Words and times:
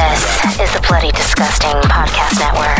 This 0.00 0.24
is 0.58 0.72
the 0.72 0.82
Bloody 0.88 1.10
Disgusting 1.12 1.76
Podcast 1.82 2.40
Network. 2.40 2.76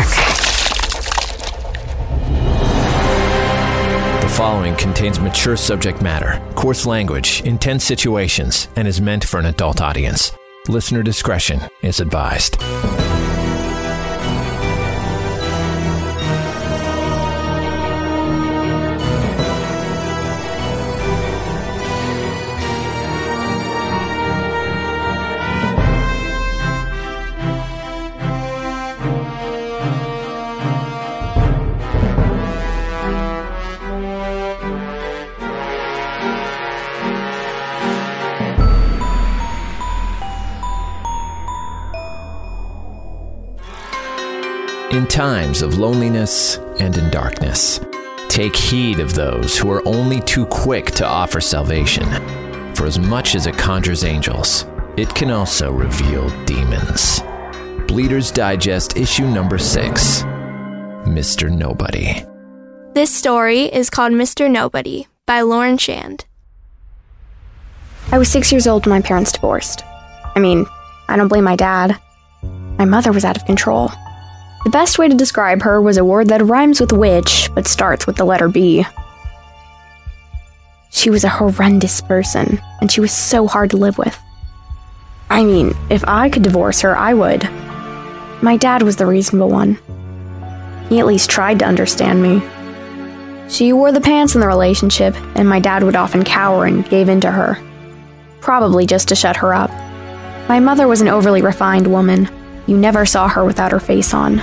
The 4.23 4.29
following 4.29 4.75
contains 4.75 5.19
mature 5.19 5.55
subject 5.55 6.01
matter, 6.01 6.41
coarse 6.55 6.87
language, 6.87 7.43
intense 7.45 7.83
situations, 7.83 8.69
and 8.75 8.87
is 8.87 8.99
meant 8.99 9.23
for 9.23 9.39
an 9.39 9.45
adult 9.45 9.81
audience. 9.81 10.31
Listener 10.67 11.03
discretion 11.03 11.61
is 11.83 11.99
advised. 11.99 12.57
Times 45.11 45.61
of 45.61 45.77
loneliness 45.77 46.55
and 46.79 46.97
in 46.97 47.09
darkness, 47.09 47.81
take 48.29 48.55
heed 48.55 49.01
of 49.01 49.13
those 49.13 49.57
who 49.57 49.69
are 49.69 49.85
only 49.85 50.21
too 50.21 50.45
quick 50.45 50.85
to 50.85 51.05
offer 51.05 51.41
salvation. 51.41 52.05
For 52.75 52.85
as 52.85 52.97
much 52.97 53.35
as 53.35 53.45
it 53.45 53.57
conjures 53.57 54.05
angels, 54.05 54.65
it 54.95 55.13
can 55.13 55.29
also 55.29 55.69
reveal 55.69 56.29
demons. 56.45 57.21
Bleeders 57.89 58.31
Digest, 58.31 58.95
issue 58.95 59.27
number 59.27 59.57
six 59.57 60.23
Mr. 61.03 61.51
Nobody. 61.51 62.23
This 62.93 63.13
story 63.13 63.63
is 63.63 63.89
called 63.89 64.13
Mr. 64.13 64.49
Nobody 64.49 65.07
by 65.25 65.41
Lauren 65.41 65.77
Shand. 65.77 66.23
I 68.13 68.17
was 68.17 68.29
six 68.29 68.49
years 68.49 68.65
old 68.65 68.85
when 68.85 68.95
my 68.97 69.01
parents 69.05 69.33
divorced. 69.33 69.83
I 70.35 70.39
mean, 70.39 70.65
I 71.09 71.17
don't 71.17 71.27
blame 71.27 71.43
my 71.43 71.57
dad. 71.57 71.99
My 72.77 72.85
mother 72.85 73.11
was 73.11 73.25
out 73.25 73.35
of 73.35 73.45
control. 73.45 73.91
The 74.63 74.69
best 74.69 74.99
way 74.99 75.09
to 75.09 75.15
describe 75.15 75.63
her 75.63 75.81
was 75.81 75.97
a 75.97 76.05
word 76.05 76.27
that 76.27 76.45
rhymes 76.45 76.79
with 76.79 76.91
witch, 76.91 77.49
but 77.55 77.67
starts 77.67 78.05
with 78.05 78.15
the 78.15 78.25
letter 78.25 78.47
B. 78.47 78.85
She 80.91 81.09
was 81.09 81.23
a 81.23 81.29
horrendous 81.29 82.01
person, 82.01 82.59
and 82.79 82.91
she 82.91 83.01
was 83.01 83.11
so 83.11 83.47
hard 83.47 83.71
to 83.71 83.77
live 83.77 83.97
with. 83.97 84.17
I 85.29 85.43
mean, 85.43 85.73
if 85.89 86.03
I 86.07 86.29
could 86.29 86.43
divorce 86.43 86.81
her, 86.81 86.95
I 86.95 87.13
would. 87.13 87.43
My 88.43 88.57
dad 88.57 88.83
was 88.83 88.97
the 88.97 89.05
reasonable 89.05 89.49
one. 89.49 89.79
He 90.89 90.99
at 90.99 91.05
least 91.07 91.29
tried 91.29 91.59
to 91.59 91.65
understand 91.65 92.21
me. 92.21 92.41
She 93.49 93.73
wore 93.73 93.91
the 93.91 94.01
pants 94.01 94.35
in 94.35 94.41
the 94.41 94.47
relationship, 94.47 95.15
and 95.35 95.47
my 95.47 95.59
dad 95.59 95.83
would 95.83 95.95
often 95.95 96.23
cower 96.23 96.65
and 96.65 96.87
gave 96.87 97.09
in 97.09 97.21
to 97.21 97.31
her. 97.31 97.57
Probably 98.41 98.85
just 98.85 99.07
to 99.07 99.15
shut 99.15 99.37
her 99.37 99.53
up. 99.53 99.71
My 100.49 100.59
mother 100.59 100.87
was 100.87 101.01
an 101.01 101.07
overly 101.07 101.41
refined 101.41 101.87
woman. 101.87 102.29
You 102.67 102.77
never 102.77 103.05
saw 103.05 103.27
her 103.27 103.43
without 103.43 103.71
her 103.71 103.79
face 103.79 104.13
on. 104.13 104.39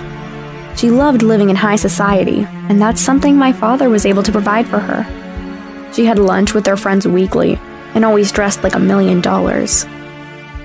She 0.77 0.91
loved 0.91 1.23
living 1.23 1.51
in 1.51 1.57
high 1.57 1.77
society, 1.77 2.47
and 2.69 2.81
that's 2.81 3.01
something 3.01 3.37
my 3.37 3.53
father 3.53 3.89
was 3.89 4.07
able 4.07 4.23
to 4.23 4.33
provide 4.33 4.67
for 4.67 4.79
her. 4.79 5.93
She 5.93 6.05
had 6.05 6.19
lunch 6.19 6.55
with 6.55 6.67
her 6.67 6.77
friends 6.77 7.07
weekly, 7.07 7.59
and 7.95 8.05
always 8.05 8.31
dressed 8.31 8.63
like 8.63 8.75
a 8.75 8.79
million 8.81 9.21
dollars. 9.21 9.85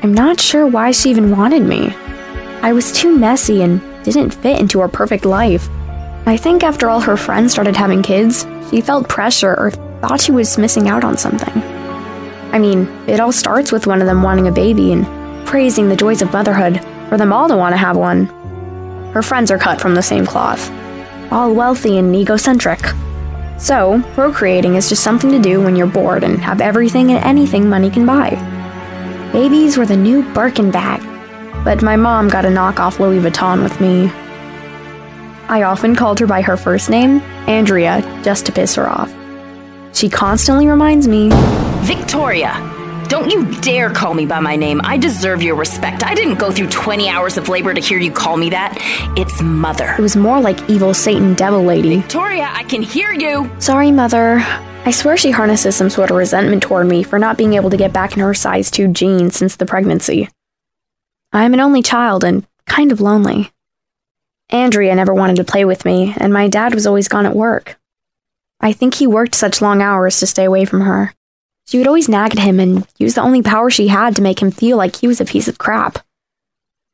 I'm 0.03 0.13
not 0.13 0.39
sure 0.39 0.67
why 0.67 0.91
she 0.91 1.09
even 1.09 1.31
wanted 1.31 1.63
me. 1.63 1.93
I 2.61 2.73
was 2.73 2.91
too 2.91 3.17
messy 3.17 3.61
and 3.63 3.81
didn't 4.03 4.35
fit 4.35 4.59
into 4.59 4.79
her 4.81 4.87
perfect 4.87 5.25
life. 5.25 5.69
I 6.25 6.37
think 6.37 6.63
after 6.63 6.89
all 6.89 6.99
her 6.99 7.17
friends 7.17 7.51
started 7.53 7.75
having 7.75 8.03
kids, 8.03 8.45
she 8.69 8.81
felt 8.81 9.09
pressure 9.09 9.55
or 9.59 9.71
thought 9.71 10.21
she 10.21 10.31
was 10.31 10.57
missing 10.57 10.89
out 10.89 11.03
on 11.03 11.17
something. 11.17 11.61
I 12.51 12.59
mean, 12.59 12.87
it 13.07 13.19
all 13.19 13.31
starts 13.31 13.71
with 13.71 13.87
one 13.87 14.01
of 14.01 14.07
them 14.07 14.21
wanting 14.21 14.47
a 14.47 14.51
baby 14.51 14.91
and 14.91 15.07
praising 15.47 15.89
the 15.89 15.95
joys 15.95 16.21
of 16.21 16.31
motherhood 16.31 16.79
for 17.13 17.17
them 17.19 17.31
all 17.31 17.47
to 17.47 17.55
want 17.55 17.73
to 17.73 17.77
have 17.77 17.95
one. 17.95 18.25
Her 19.13 19.21
friends 19.21 19.51
are 19.51 19.59
cut 19.59 19.79
from 19.79 19.93
the 19.93 20.01
same 20.01 20.25
cloth, 20.25 20.71
all 21.31 21.53
wealthy 21.53 21.99
and 21.99 22.15
egocentric. 22.15 22.79
So, 23.59 24.01
procreating 24.15 24.73
is 24.73 24.89
just 24.89 25.03
something 25.03 25.29
to 25.29 25.37
do 25.37 25.61
when 25.61 25.75
you're 25.75 25.85
bored 25.85 26.23
and 26.23 26.39
have 26.39 26.59
everything 26.59 27.11
and 27.11 27.23
anything 27.23 27.69
money 27.69 27.91
can 27.91 28.07
buy. 28.07 28.31
Babies 29.31 29.77
were 29.77 29.85
the 29.85 29.95
new 29.95 30.23
Birkin 30.33 30.71
bag, 30.71 31.03
but 31.63 31.83
my 31.83 31.95
mom 31.95 32.29
got 32.29 32.45
a 32.45 32.47
knockoff 32.47 32.97
Louis 32.97 33.19
Vuitton 33.19 33.61
with 33.61 33.79
me. 33.79 34.09
I 35.49 35.61
often 35.61 35.95
called 35.95 36.19
her 36.19 36.25
by 36.25 36.41
her 36.41 36.57
first 36.57 36.89
name, 36.89 37.19
Andrea, 37.47 38.01
just 38.23 38.47
to 38.47 38.51
piss 38.51 38.73
her 38.73 38.89
off. 38.89 39.13
She 39.93 40.09
constantly 40.09 40.65
reminds 40.65 41.07
me 41.07 41.29
Victoria! 41.83 42.53
Don't 43.13 43.29
you 43.29 43.45
dare 43.61 43.91
call 43.91 44.15
me 44.15 44.25
by 44.25 44.39
my 44.39 44.55
name. 44.55 44.81
I 44.83 44.97
deserve 44.97 45.43
your 45.43 45.53
respect. 45.53 46.03
I 46.03 46.15
didn't 46.15 46.39
go 46.39 46.51
through 46.51 46.69
20 46.69 47.09
hours 47.09 47.37
of 47.37 47.47
labor 47.47 47.71
to 47.71 47.79
hear 47.79 47.99
you 47.99 48.11
call 48.11 48.37
me 48.37 48.49
that. 48.49 48.75
It's 49.15 49.39
Mother. 49.39 49.93
it 49.99 50.01
was 50.01 50.15
more 50.15 50.41
like 50.41 50.67
evil 50.67 50.95
Satan 50.95 51.35
devil 51.35 51.61
lady. 51.61 51.97
Victoria, 51.97 52.49
I 52.51 52.63
can 52.63 52.81
hear 52.81 53.13
you. 53.13 53.51
Sorry, 53.59 53.91
Mother. 53.91 54.39
I 54.39 54.89
swear 54.89 55.15
she 55.15 55.29
harnesses 55.29 55.75
some 55.75 55.91
sort 55.91 56.09
of 56.09 56.17
resentment 56.17 56.63
toward 56.63 56.87
me 56.87 57.03
for 57.03 57.19
not 57.19 57.37
being 57.37 57.53
able 57.53 57.69
to 57.69 57.77
get 57.77 57.93
back 57.93 58.13
in 58.13 58.19
her 58.21 58.33
size 58.33 58.71
2 58.71 58.87
jeans 58.87 59.35
since 59.35 59.57
the 59.57 59.67
pregnancy. 59.67 60.27
I'm 61.31 61.53
an 61.53 61.59
only 61.59 61.83
child 61.83 62.23
and 62.23 62.47
kind 62.65 62.91
of 62.91 62.99
lonely. 62.99 63.51
Andrea 64.49 64.95
never 64.95 65.13
wanted 65.13 65.35
to 65.35 65.43
play 65.43 65.65
with 65.65 65.85
me, 65.85 66.15
and 66.17 66.33
my 66.33 66.47
dad 66.47 66.73
was 66.73 66.87
always 66.87 67.07
gone 67.07 67.27
at 67.27 67.35
work. 67.35 67.79
I 68.59 68.73
think 68.73 68.95
he 68.95 69.05
worked 69.05 69.35
such 69.35 69.61
long 69.61 69.83
hours 69.83 70.19
to 70.19 70.25
stay 70.25 70.45
away 70.45 70.65
from 70.65 70.81
her. 70.81 71.13
She 71.65 71.77
would 71.77 71.87
always 71.87 72.09
nag 72.09 72.33
at 72.33 72.43
him 72.43 72.59
and 72.59 72.85
use 72.97 73.15
the 73.15 73.21
only 73.21 73.41
power 73.41 73.69
she 73.69 73.87
had 73.87 74.15
to 74.15 74.21
make 74.21 74.41
him 74.41 74.51
feel 74.51 74.77
like 74.77 74.97
he 74.97 75.07
was 75.07 75.21
a 75.21 75.25
piece 75.25 75.47
of 75.47 75.57
crap. 75.57 75.99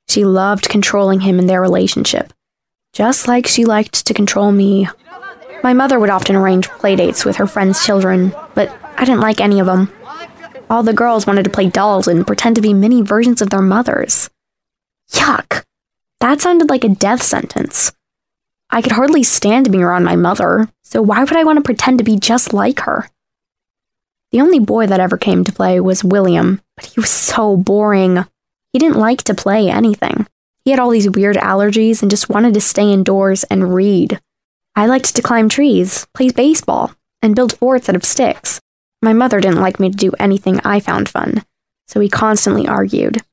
She 0.08 0.26
loved 0.26 0.70
controlling 0.70 1.22
him 1.22 1.40
in 1.40 1.48
their 1.48 1.62
relationship, 1.62 2.34
just 2.94 3.28
like 3.28 3.48
she 3.48 3.66
liked 3.66 4.06
to 4.06 4.14
control 4.14 4.52
me. 4.52 4.88
My 5.64 5.74
mother 5.74 6.00
would 6.00 6.10
often 6.10 6.36
arrange 6.36 6.70
playdates 6.70 7.26
with 7.26 7.36
her 7.36 7.48
friends' 7.48 7.86
children, 7.86 8.34
but 8.56 8.76
I 8.98 9.06
didn't 9.06 9.22
like 9.22 9.42
any 9.42 9.60
of 9.60 9.66
them. 9.66 9.92
All 10.70 10.84
the 10.84 10.94
girls 10.94 11.26
wanted 11.26 11.44
to 11.44 11.50
play 11.50 11.70
dolls 11.70 12.08
and 12.08 12.26
pretend 12.26 12.56
to 12.56 12.62
be 12.62 12.74
mini 12.74 13.02
versions 13.02 13.42
of 13.42 13.50
their 13.50 13.62
mothers. 13.62 14.30
Yuck! 15.12 15.64
That 16.20 16.42
sounded 16.42 16.70
like 16.70 16.84
a 16.84 16.90
death 16.90 17.24
sentence. 17.24 17.92
I 18.70 18.82
could 18.82 18.92
hardly 18.92 19.24
stand 19.24 19.72
being 19.72 19.84
around 19.84 20.04
my 20.04 20.16
mother, 20.16 20.70
so 20.84 21.02
why 21.02 21.22
would 21.22 21.36
I 21.36 21.44
want 21.44 21.58
to 21.58 21.64
pretend 21.64 21.98
to 21.98 22.04
be 22.04 22.18
just 22.18 22.54
like 22.54 22.82
her? 22.82 23.10
The 24.32 24.42
only 24.42 24.60
boy 24.60 24.86
that 24.88 25.00
ever 25.00 25.18
came 25.18 25.44
to 25.44 25.52
play 25.52 25.80
was 25.80 26.04
William, 26.04 26.62
but 26.76 26.86
he 26.86 27.00
was 27.00 27.10
so 27.10 27.58
boring. 27.58 28.26
He 28.72 28.80
didn't 28.80 29.00
like 29.00 29.24
to 29.24 29.34
play 29.34 29.70
anything. 29.70 30.28
He 30.64 30.72
had 30.72 30.80
all 30.80 30.92
these 30.92 31.10
weird 31.10 31.38
allergies 31.38 32.02
and 32.02 32.12
just 32.12 32.30
wanted 32.30 32.54
to 32.54 32.62
stay 32.62 32.92
indoors 32.94 33.44
and 33.46 33.74
read. 33.74 34.20
I 34.76 34.86
liked 34.86 35.16
to 35.16 35.22
climb 35.24 35.50
trees, 35.50 36.06
play 36.14 36.30
baseball, 36.30 36.92
and 37.24 37.36
build 37.36 37.58
forts 37.58 37.90
out 37.90 37.96
of 37.96 38.06
sticks. 38.06 38.62
My 39.02 39.14
mother 39.14 39.42
didn't 39.42 39.62
like 39.62 39.80
me 39.80 39.90
to 39.90 39.98
do 39.98 40.12
anything 40.20 40.60
I 40.64 40.80
found 40.80 41.10
fun, 41.10 41.44
so 41.88 42.00
we 42.00 42.08
constantly 42.08 42.68
argued. 42.68 43.24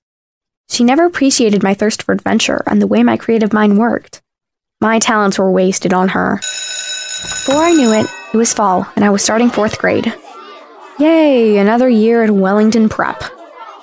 She 0.71 0.83
never 0.83 1.05
appreciated 1.05 1.63
my 1.63 1.75
thirst 1.75 2.03
for 2.03 2.13
adventure 2.13 2.63
and 2.67 2.81
the 2.81 2.87
way 2.87 3.03
my 3.03 3.19
creative 3.19 3.53
mind 3.53 3.79
worked. 3.79 4.23
My 4.81 4.99
talents 4.99 5.39
were 5.39 5.51
wasted 5.51 5.93
on 5.93 6.09
her. 6.09 6.37
Before 6.37 7.63
I 7.63 7.73
knew 7.73 7.93
it, 7.93 8.07
it 8.33 8.37
was 8.37 8.55
fall, 8.55 8.87
and 8.97 9.05
I 9.05 9.11
was 9.11 9.23
starting 9.23 9.51
fourth 9.51 9.79
grade. 9.79 10.13
Yay, 10.99 11.59
another 11.59 11.91
year 11.91 12.25
at 12.25 12.31
Wellington 12.31 12.89
Prep. 12.89 13.23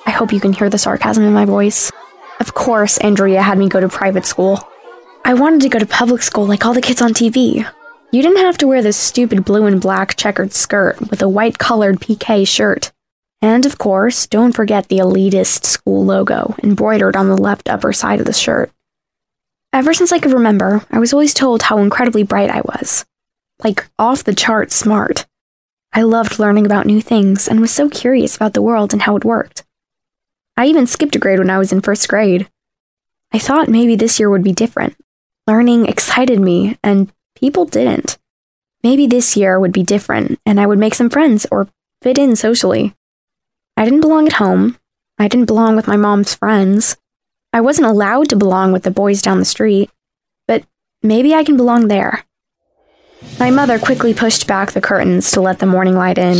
I 0.04 0.10
hope 0.10 0.32
you 0.32 0.40
can 0.40 0.52
hear 0.52 0.68
the 0.68 0.78
sarcasm 0.78 1.22
in 1.22 1.32
my 1.32 1.44
voice. 1.44 1.92
Of 2.40 2.54
course, 2.54 2.98
Andrea 2.98 3.40
had 3.40 3.56
me 3.56 3.68
go 3.68 3.78
to 3.78 3.88
private 3.88 4.26
school. 4.26 4.58
I 5.24 5.34
wanted 5.34 5.60
to 5.60 5.68
go 5.68 5.78
to 5.78 5.86
public 5.86 6.22
school 6.22 6.44
like 6.44 6.66
all 6.66 6.74
the 6.74 6.80
kids 6.80 7.00
on 7.00 7.14
TV. 7.14 7.64
You 8.10 8.22
didn't 8.22 8.38
have 8.38 8.58
to 8.58 8.66
wear 8.66 8.82
this 8.82 8.96
stupid 8.96 9.44
blue 9.44 9.66
and 9.66 9.80
black 9.80 10.16
checkered 10.16 10.52
skirt 10.52 11.00
with 11.08 11.22
a 11.22 11.28
white 11.28 11.56
colored 11.58 12.00
PK 12.00 12.48
shirt. 12.48 12.90
And 13.40 13.64
of 13.64 13.78
course, 13.78 14.26
don't 14.26 14.52
forget 14.52 14.88
the 14.88 14.98
elitist 14.98 15.66
school 15.66 16.04
logo 16.04 16.56
embroidered 16.64 17.14
on 17.14 17.28
the 17.28 17.36
left 17.36 17.68
upper 17.68 17.92
side 17.92 18.18
of 18.18 18.26
the 18.26 18.32
shirt. 18.32 18.72
Ever 19.72 19.94
since 19.94 20.10
I 20.10 20.18
could 20.18 20.32
remember, 20.32 20.84
I 20.90 20.98
was 20.98 21.12
always 21.12 21.32
told 21.32 21.62
how 21.62 21.78
incredibly 21.78 22.24
bright 22.24 22.50
I 22.50 22.62
was. 22.62 23.04
Like, 23.62 23.88
off 24.00 24.24
the 24.24 24.34
chart 24.34 24.72
smart. 24.72 25.26
I 25.96 26.02
loved 26.02 26.40
learning 26.40 26.66
about 26.66 26.86
new 26.86 27.00
things 27.00 27.46
and 27.46 27.60
was 27.60 27.70
so 27.70 27.88
curious 27.88 28.34
about 28.34 28.52
the 28.52 28.62
world 28.62 28.92
and 28.92 29.02
how 29.02 29.14
it 29.14 29.24
worked. 29.24 29.62
I 30.56 30.66
even 30.66 30.88
skipped 30.88 31.14
a 31.14 31.20
grade 31.20 31.38
when 31.38 31.50
I 31.50 31.58
was 31.58 31.72
in 31.72 31.82
first 31.82 32.08
grade. 32.08 32.48
I 33.32 33.38
thought 33.38 33.68
maybe 33.68 33.94
this 33.94 34.18
year 34.18 34.28
would 34.28 34.42
be 34.42 34.52
different. 34.52 34.96
Learning 35.46 35.86
excited 35.86 36.40
me, 36.40 36.78
and 36.82 37.12
people 37.36 37.64
didn't. 37.64 38.18
Maybe 38.82 39.06
this 39.06 39.36
year 39.36 39.60
would 39.60 39.72
be 39.72 39.84
different, 39.84 40.40
and 40.44 40.60
I 40.60 40.66
would 40.66 40.80
make 40.80 40.94
some 40.94 41.10
friends 41.10 41.46
or 41.52 41.68
fit 42.02 42.18
in 42.18 42.34
socially. 42.34 42.94
I 43.76 43.84
didn't 43.84 44.00
belong 44.00 44.26
at 44.26 44.34
home. 44.34 44.78
I 45.18 45.28
didn't 45.28 45.46
belong 45.46 45.76
with 45.76 45.86
my 45.86 45.96
mom's 45.96 46.34
friends. 46.34 46.96
I 47.52 47.60
wasn't 47.60 47.86
allowed 47.86 48.28
to 48.30 48.36
belong 48.36 48.72
with 48.72 48.82
the 48.82 48.90
boys 48.90 49.22
down 49.22 49.38
the 49.38 49.44
street, 49.44 49.90
but 50.48 50.64
maybe 51.04 51.34
I 51.34 51.44
can 51.44 51.56
belong 51.56 51.86
there. 51.86 52.24
My 53.38 53.50
mother 53.50 53.78
quickly 53.78 54.14
pushed 54.14 54.46
back 54.46 54.72
the 54.72 54.80
curtains 54.80 55.32
to 55.32 55.40
let 55.40 55.58
the 55.58 55.66
morning 55.66 55.96
light 55.96 56.18
in. 56.18 56.36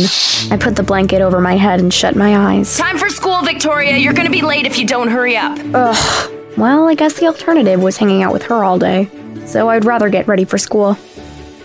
I 0.49 0.57
put 0.57 0.75
the 0.75 0.83
blanket 0.83 1.21
over 1.21 1.39
my 1.41 1.55
head 1.57 1.79
and 1.79 1.93
shut 1.93 2.15
my 2.15 2.53
eyes. 2.53 2.77
Time 2.77 2.97
for 2.97 3.09
school, 3.09 3.41
Victoria. 3.43 3.97
You're 3.97 4.13
gonna 4.13 4.29
be 4.29 4.41
late 4.41 4.65
if 4.65 4.77
you 4.77 4.87
don't 4.87 5.09
hurry 5.09 5.35
up. 5.35 5.57
Ugh. 5.73 6.31
Well, 6.57 6.87
I 6.87 6.95
guess 6.95 7.19
the 7.19 7.27
alternative 7.27 7.81
was 7.81 7.97
hanging 7.97 8.23
out 8.23 8.31
with 8.31 8.43
her 8.43 8.63
all 8.63 8.79
day, 8.79 9.09
so 9.45 9.69
I'd 9.69 9.83
rather 9.85 10.09
get 10.09 10.27
ready 10.27 10.45
for 10.45 10.57
school. 10.57 10.97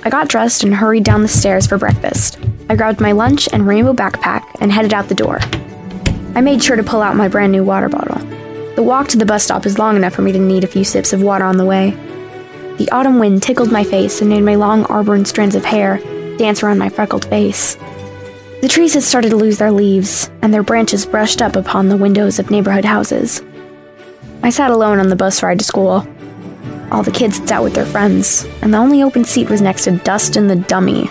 I 0.03 0.11
got 0.11 0.29
dressed 0.29 0.65
and 0.65 0.75
hurried 0.75 1.05
down 1.05 1.23
the 1.23 1.29
stairs 1.29 1.67
for 1.67 1.79
breakfast. 1.79 2.39
I 2.69 2.75
grabbed 2.75 3.01
my 3.01 3.13
lunch 3.13 3.49
and 3.53 3.67
rainbow 3.67 3.93
backpack 3.93 4.45
and 4.61 4.73
headed 4.73 4.93
out 4.93 5.09
the 5.09 5.15
door. 5.15 5.39
I 6.35 6.41
made 6.41 6.63
sure 6.63 6.77
to 6.77 6.83
pull 6.83 7.03
out 7.03 7.17
my 7.17 7.29
brand 7.29 7.53
new 7.53 7.63
water 7.63 7.89
bottle. 7.89 8.19
The 8.75 8.83
walk 8.83 9.09
to 9.09 9.19
the 9.19 9.27
bus 9.27 9.45
stop 9.45 9.65
is 9.67 9.79
long 9.79 9.97
enough 9.97 10.15
for 10.15 10.23
me 10.23 10.33
to 10.33 10.39
need 10.39 10.65
a 10.65 10.69
few 10.69 10.85
sips 10.85 11.13
of 11.13 11.23
water 11.23 11.45
on 11.45 11.57
the 11.57 11.65
way. 11.65 11.97
The 12.81 12.91
autumn 12.93 13.19
wind 13.19 13.43
tickled 13.43 13.71
my 13.71 13.85
face 13.85 14.23
and 14.23 14.31
made 14.31 14.41
my 14.41 14.55
long 14.55 14.87
auburn 14.87 15.27
strands 15.27 15.55
of 15.55 15.67
hair 15.67 15.99
dance 16.39 16.63
around 16.63 16.79
my 16.79 16.89
freckled 16.89 17.27
face. 17.27 17.77
The 18.63 18.71
trees 18.71 18.95
had 18.95 19.03
started 19.03 19.29
to 19.33 19.37
lose 19.37 19.59
their 19.59 19.71
leaves, 19.71 20.31
and 20.41 20.53
their 20.53 20.63
branches 20.63 21.05
brushed 21.05 21.43
up 21.43 21.57
upon 21.57 21.91
the 21.91 21.99
windows 21.99 22.39
of 22.39 22.51
neighborhood 22.51 22.87
houses. 22.87 23.43
I 24.43 24.49
sat 24.49 24.71
alone 24.71 24.99
on 24.99 25.11
the 25.11 25.15
bus 25.15 25.43
ride 25.43 25.59
to 25.59 25.65
school. 25.67 26.09
All 26.91 27.03
the 27.03 27.11
kids 27.11 27.47
sat 27.47 27.63
with 27.63 27.75
their 27.75 27.85
friends, 27.85 28.47
and 28.63 28.73
the 28.73 28.79
only 28.79 29.03
open 29.03 29.27
seat 29.27 29.51
was 29.51 29.61
next 29.61 29.85
to 29.85 29.99
Dustin 29.99 30.47
the 30.47 30.57
dummy. 30.57 31.11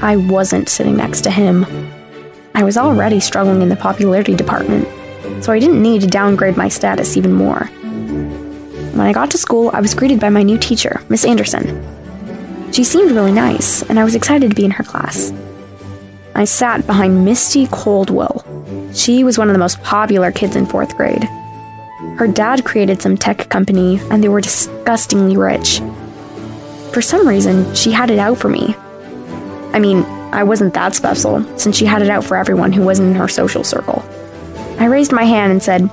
I 0.00 0.14
wasn't 0.14 0.68
sitting 0.68 0.96
next 0.96 1.22
to 1.22 1.30
him. 1.32 1.66
I 2.54 2.62
was 2.62 2.76
already 2.76 3.18
struggling 3.18 3.62
in 3.62 3.68
the 3.68 3.74
popularity 3.74 4.36
department, 4.36 4.86
so 5.42 5.50
I 5.50 5.58
didn't 5.58 5.82
need 5.82 6.02
to 6.02 6.06
downgrade 6.06 6.56
my 6.56 6.68
status 6.68 7.16
even 7.16 7.32
more. 7.32 7.68
When 8.98 9.06
I 9.06 9.12
got 9.12 9.30
to 9.30 9.38
school, 9.38 9.70
I 9.72 9.80
was 9.80 9.94
greeted 9.94 10.18
by 10.18 10.28
my 10.28 10.42
new 10.42 10.58
teacher, 10.58 11.00
Miss 11.08 11.24
Anderson. 11.24 11.86
She 12.72 12.82
seemed 12.82 13.12
really 13.12 13.30
nice, 13.30 13.80
and 13.82 13.96
I 13.96 14.02
was 14.02 14.16
excited 14.16 14.50
to 14.50 14.56
be 14.56 14.64
in 14.64 14.72
her 14.72 14.82
class. 14.82 15.32
I 16.34 16.44
sat 16.44 16.84
behind 16.84 17.24
Misty 17.24 17.68
Coldwell. 17.68 18.44
She 18.92 19.22
was 19.22 19.38
one 19.38 19.48
of 19.48 19.52
the 19.52 19.60
most 19.60 19.80
popular 19.84 20.32
kids 20.32 20.56
in 20.56 20.66
fourth 20.66 20.96
grade. 20.96 21.22
Her 22.16 22.26
dad 22.26 22.64
created 22.64 23.00
some 23.00 23.16
tech 23.16 23.48
company, 23.48 24.00
and 24.10 24.20
they 24.20 24.28
were 24.28 24.40
disgustingly 24.40 25.36
rich. 25.36 25.78
For 26.92 27.00
some 27.00 27.28
reason, 27.28 27.72
she 27.76 27.92
had 27.92 28.10
it 28.10 28.18
out 28.18 28.38
for 28.38 28.48
me. 28.48 28.74
I 29.72 29.78
mean, 29.78 30.02
I 30.32 30.42
wasn't 30.42 30.74
that 30.74 30.96
special, 30.96 31.44
since 31.56 31.76
she 31.76 31.86
had 31.86 32.02
it 32.02 32.10
out 32.10 32.24
for 32.24 32.36
everyone 32.36 32.72
who 32.72 32.82
wasn't 32.82 33.10
in 33.10 33.14
her 33.14 33.28
social 33.28 33.62
circle. 33.62 34.04
I 34.80 34.86
raised 34.86 35.12
my 35.12 35.22
hand 35.22 35.52
and 35.52 35.62
said, 35.62 35.88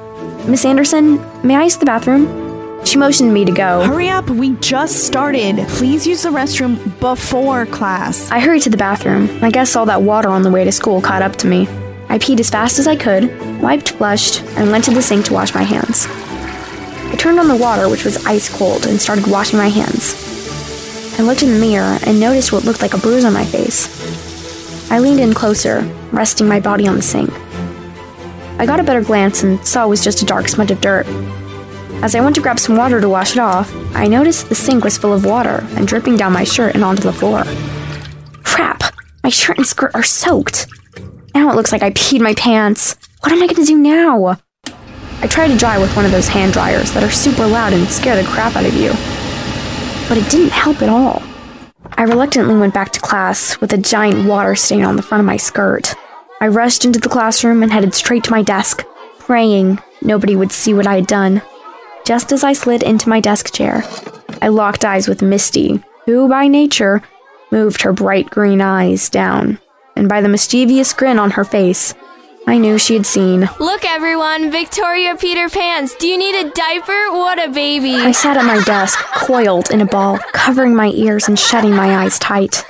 Miss 0.48 0.66
Anderson, 0.66 1.24
may 1.46 1.56
I 1.56 1.66
use 1.66 1.78
the 1.78 1.86
bathroom? 1.86 2.45
She 2.86 2.98
motioned 2.98 3.34
me 3.34 3.44
to 3.46 3.52
go. 3.52 3.84
Hurry 3.84 4.10
up, 4.10 4.30
we 4.30 4.52
just 4.58 5.06
started. 5.06 5.58
Please 5.70 6.06
use 6.06 6.22
the 6.22 6.30
restroom 6.30 6.78
before 7.00 7.66
class. 7.66 8.30
I 8.30 8.40
hurried 8.40 8.62
to 8.62 8.70
the 8.70 8.78
bathroom. 8.78 9.44
I 9.44 9.50
guess 9.50 9.76
all 9.76 9.88
that 9.88 10.04
water 10.04 10.30
on 10.30 10.44
the 10.44 10.52
way 10.52 10.64
to 10.64 10.72
school 10.72 11.02
caught 11.02 11.24
up 11.24 11.36
to 11.38 11.48
me. 11.48 11.68
I 12.10 12.20
peed 12.20 12.40
as 12.40 12.52
fast 12.52 12.78
as 12.78 12.88
I 12.88 12.96
could, 12.96 13.30
wiped, 13.60 13.94
flushed, 13.94 14.44
and 14.56 14.72
went 14.72 14.86
to 14.86 14.92
the 14.92 15.02
sink 15.02 15.26
to 15.26 15.34
wash 15.34 15.56
my 15.56 15.64
hands. 15.64 16.06
I 17.12 17.16
turned 17.18 17.40
on 17.40 17.48
the 17.48 17.56
water, 17.56 17.90
which 17.90 18.06
was 18.06 18.24
ice 18.26 18.56
cold, 18.56 18.86
and 18.86 19.02
started 19.02 19.28
washing 19.28 19.58
my 19.58 19.68
hands. 19.68 20.14
I 21.20 21.24
looked 21.24 21.42
in 21.42 21.54
the 21.54 21.60
mirror 21.60 21.98
and 22.06 22.20
noticed 22.20 22.54
what 22.54 22.66
looked 22.66 22.82
like 22.82 22.94
a 22.94 23.00
bruise 23.00 23.26
on 23.26 23.34
my 23.34 23.46
face. 23.46 23.90
I 24.92 25.00
leaned 25.00 25.20
in 25.20 25.34
closer, 25.34 25.82
resting 26.12 26.48
my 26.48 26.60
body 26.60 26.88
on 26.88 26.96
the 26.96 27.02
sink. 27.02 27.32
I 28.60 28.66
got 28.66 28.80
a 28.80 28.84
better 28.84 29.02
glance 29.02 29.42
and 29.42 29.66
saw 29.66 29.86
it 29.86 29.90
was 29.90 30.04
just 30.04 30.22
a 30.22 30.26
dark 30.26 30.48
smudge 30.48 30.72
of 30.72 30.82
dirt. 30.82 31.08
As 32.06 32.14
I 32.14 32.22
went 32.22 32.36
to 32.36 32.42
grab 32.42 32.60
some 32.60 32.78
water 32.78 33.02
to 33.02 33.10
wash 33.10 33.32
it 33.32 33.40
off, 33.40 33.74
I 33.96 34.06
noticed 34.06 34.48
the 34.48 34.54
sink 34.54 34.84
was 34.84 34.96
full 34.96 35.12
of 35.12 35.26
water 35.26 35.66
and 35.72 35.88
dripping 35.88 36.18
down 36.18 36.34
my 36.34 36.44
shirt 36.44 36.76
and 36.76 36.84
onto 36.84 37.02
the 37.02 37.12
floor. 37.12 37.44
Crap! 38.44 38.84
My 39.24 39.32
shirt 39.32 39.58
and 39.58 39.66
skirt 39.66 39.90
are 39.96 40.04
soaked. 40.04 40.68
Now 41.34 41.50
it 41.50 41.56
looks 41.56 41.72
like 41.72 41.82
I 41.82 41.90
peed 41.90 42.22
my 42.22 42.36
pants. 42.36 42.96
What 43.22 43.32
am 43.32 43.42
I 43.42 43.48
gonna 43.48 43.66
do 43.66 43.76
now? 43.76 44.38
I 45.22 45.26
tried 45.28 45.48
to 45.48 45.58
dry 45.58 45.80
with 45.80 45.96
one 45.96 46.06
of 46.06 46.12
those 46.12 46.28
hand 46.28 46.54
dryers 46.54 46.92
that 46.92 47.02
are 47.02 47.10
super 47.10 47.48
loud 47.48 47.74
and 47.74 47.88
scare 47.88 48.22
the 48.22 48.30
crap 48.30 48.56
out 48.56 48.68
of 48.68 48.76
you. 48.76 48.90
But 50.08 50.20
it 50.20 50.30
didn't 50.30 50.52
help 50.52 50.84
at 50.84 50.90
all. 50.90 51.24
I 51.94 52.04
reluctantly 52.04 52.56
went 52.56 52.76
back 52.76 52.92
to 52.92 53.02
class 53.02 53.60
with 53.60 53.74
a 53.74 53.80
giant 53.80 54.30
water 54.30 54.54
stain 54.54 54.84
on 54.84 54.96
the 54.96 55.02
front 55.02 55.22
of 55.22 55.26
my 55.26 55.38
skirt. 55.38 55.96
I 56.40 56.50
rushed 56.50 56.86
into 56.86 57.00
the 57.00 57.10
classroom 57.10 57.64
and 57.64 57.72
headed 57.72 57.96
straight 57.96 58.24
to 58.26 58.32
my 58.32 58.44
desk, 58.44 58.86
praying 59.18 59.80
nobody 60.04 60.36
would 60.36 60.52
see 60.52 60.72
what 60.72 60.86
I 60.86 60.98
had 60.98 61.08
done. 61.08 61.42
Just 62.06 62.32
as 62.32 62.44
I 62.44 62.54
slid 62.54 62.84
into 62.84 63.10
my 63.10 63.20
desk 63.20 63.52
chair, 63.52 63.84
I 64.40 64.50
locked 64.50 64.86
eyes 64.86 65.08
with 65.08 65.24
Misty, 65.24 65.84
who 66.06 66.30
by 66.30 66.48
nature 66.48 67.02
moved 67.52 67.82
her 67.82 67.94
bright 67.94 68.30
green 68.30 68.62
eyes 68.62 69.10
down, 69.10 69.58
and 69.96 70.08
by 70.08 70.22
the 70.22 70.30
mischievous 70.30 70.94
grin 70.94 71.18
on 71.18 71.32
her 71.32 71.44
face, 71.44 71.96
I 72.46 72.60
knew 72.60 72.78
she 72.78 72.94
had 72.94 73.08
seen. 73.08 73.50
Look, 73.60 73.86
everyone, 73.86 74.52
Victoria 74.52 75.16
Peter 75.16 75.50
Pans. 75.50 75.96
Do 75.96 76.06
you 76.06 76.16
need 76.16 76.46
a 76.46 76.52
diaper? 76.52 77.12
What 77.12 77.44
a 77.44 77.50
baby. 77.50 77.96
I 77.96 78.12
sat 78.12 78.38
at 78.38 78.46
my 78.46 78.64
desk, 78.66 79.00
coiled 79.00 79.72
in 79.72 79.82
a 79.82 79.86
ball, 79.86 80.20
covering 80.32 80.76
my 80.76 80.92
ears 80.92 81.28
and 81.28 81.40
shutting 81.40 81.72
my 81.72 82.04
eyes 82.04 82.20
tight. 82.20 82.64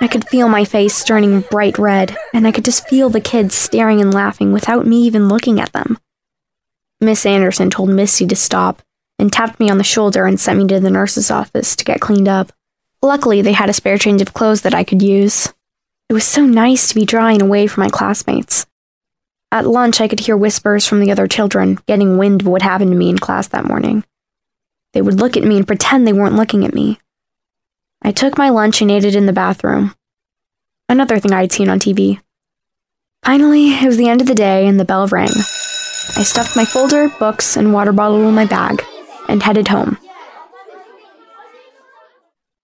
I 0.00 0.08
could 0.08 0.26
feel 0.26 0.48
my 0.48 0.64
face 0.64 1.04
turning 1.04 1.42
bright 1.42 1.78
red, 1.78 2.16
and 2.32 2.44
I 2.44 2.50
could 2.50 2.64
just 2.64 2.88
feel 2.88 3.08
the 3.08 3.20
kids 3.20 3.54
staring 3.54 4.00
and 4.00 4.12
laughing 4.12 4.52
without 4.52 4.84
me 4.84 5.02
even 5.02 5.28
looking 5.28 5.60
at 5.60 5.72
them. 5.72 5.96
Miss 7.04 7.26
Anderson 7.26 7.70
told 7.70 7.90
Misty 7.90 8.26
to 8.26 8.36
stop 8.36 8.82
and 9.18 9.32
tapped 9.32 9.60
me 9.60 9.70
on 9.70 9.78
the 9.78 9.84
shoulder 9.84 10.26
and 10.26 10.38
sent 10.38 10.58
me 10.58 10.66
to 10.68 10.80
the 10.80 10.90
nurse's 10.90 11.30
office 11.30 11.76
to 11.76 11.84
get 11.84 12.00
cleaned 12.00 12.28
up. 12.28 12.52
Luckily, 13.02 13.42
they 13.42 13.52
had 13.52 13.68
a 13.68 13.74
spare 13.74 13.98
change 13.98 14.22
of 14.22 14.34
clothes 14.34 14.62
that 14.62 14.74
I 14.74 14.84
could 14.84 15.02
use. 15.02 15.52
It 16.08 16.14
was 16.14 16.24
so 16.24 16.44
nice 16.44 16.88
to 16.88 16.94
be 16.94 17.04
drying 17.04 17.42
away 17.42 17.66
from 17.66 17.82
my 17.82 17.90
classmates. 17.90 18.66
At 19.52 19.66
lunch, 19.66 20.00
I 20.00 20.08
could 20.08 20.20
hear 20.20 20.36
whispers 20.36 20.86
from 20.86 21.00
the 21.00 21.12
other 21.12 21.28
children, 21.28 21.78
getting 21.86 22.18
wind 22.18 22.42
of 22.42 22.48
what 22.48 22.62
happened 22.62 22.90
to 22.90 22.96
me 22.96 23.08
in 23.08 23.18
class 23.18 23.46
that 23.48 23.66
morning. 23.66 24.04
They 24.92 25.02
would 25.02 25.20
look 25.20 25.36
at 25.36 25.44
me 25.44 25.56
and 25.56 25.66
pretend 25.66 26.06
they 26.06 26.12
weren't 26.12 26.36
looking 26.36 26.64
at 26.64 26.74
me. 26.74 26.98
I 28.02 28.12
took 28.12 28.36
my 28.36 28.50
lunch 28.50 28.80
and 28.80 28.90
ate 28.90 29.04
it 29.04 29.14
in 29.14 29.26
the 29.26 29.32
bathroom. 29.32 29.94
Another 30.88 31.18
thing 31.18 31.32
I'd 31.32 31.52
seen 31.52 31.68
on 31.68 31.78
TV. 31.78 32.20
Finally, 33.24 33.74
it 33.74 33.86
was 33.86 33.96
the 33.96 34.08
end 34.08 34.20
of 34.20 34.26
the 34.26 34.34
day 34.34 34.66
and 34.66 34.78
the 34.78 34.84
bell 34.84 35.06
rang. 35.06 35.30
I 36.16 36.22
stuffed 36.22 36.56
my 36.56 36.64
folder, 36.64 37.08
books, 37.08 37.56
and 37.56 37.72
water 37.72 37.92
bottle 37.92 38.28
in 38.28 38.34
my 38.34 38.44
bag 38.44 38.84
and 39.28 39.42
headed 39.42 39.68
home. 39.68 39.98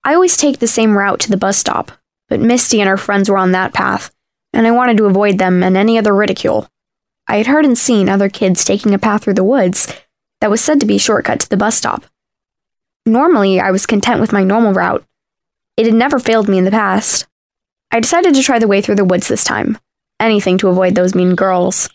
I 0.05 0.15
always 0.15 0.37
take 0.37 0.59
the 0.59 0.67
same 0.67 0.97
route 0.97 1.21
to 1.21 1.31
the 1.31 1.37
bus 1.37 1.59
stop, 1.59 1.93
but 2.29 2.41
Misty 2.41 2.81
and 2.81 2.89
her 2.89 2.97
friends 2.97 3.29
were 3.29 3.39
on 3.39 3.53
that 3.53 3.75
path, 3.75 4.15
and 4.53 4.67
I 4.67 4.71
wanted 4.71 4.97
to 4.99 5.07
avoid 5.07 5.39
them 5.39 5.63
and 5.63 5.77
any 5.77 5.99
other 5.99 6.15
ridicule. 6.15 6.69
I 7.27 7.37
had 7.37 7.47
heard 7.47 7.65
and 7.65 7.77
seen 7.77 8.09
other 8.09 8.29
kids 8.29 8.65
taking 8.65 8.95
a 8.95 8.99
path 8.99 9.25
through 9.25 9.35
the 9.35 9.45
woods 9.45 9.93
that 10.41 10.51
was 10.51 10.61
said 10.61 10.81
to 10.81 10.87
be 10.87 10.97
a 10.97 10.99
shortcut 11.01 11.41
to 11.41 11.49
the 11.49 11.57
bus 11.57 11.77
stop. 11.77 12.05
Normally, 13.05 13.61
I 13.61 13.71
was 13.71 13.87
content 13.87 14.21
with 14.21 14.33
my 14.33 14.45
normal 14.45 14.73
route. 14.73 15.05
It 15.77 15.87
had 15.87 15.95
never 15.95 16.19
failed 16.19 16.49
me 16.49 16.59
in 16.59 16.65
the 16.65 16.71
past. 16.71 17.27
I 17.91 18.01
decided 18.01 18.35
to 18.35 18.43
try 18.43 18.59
the 18.59 18.69
way 18.69 18.81
through 18.81 18.97
the 18.97 19.05
woods 19.05 19.29
this 19.29 19.45
time. 19.45 19.79
Anything 20.19 20.59
to 20.59 20.69
avoid 20.69 20.95
those 20.95 21.15
mean 21.15 21.35
girls. 21.35 21.89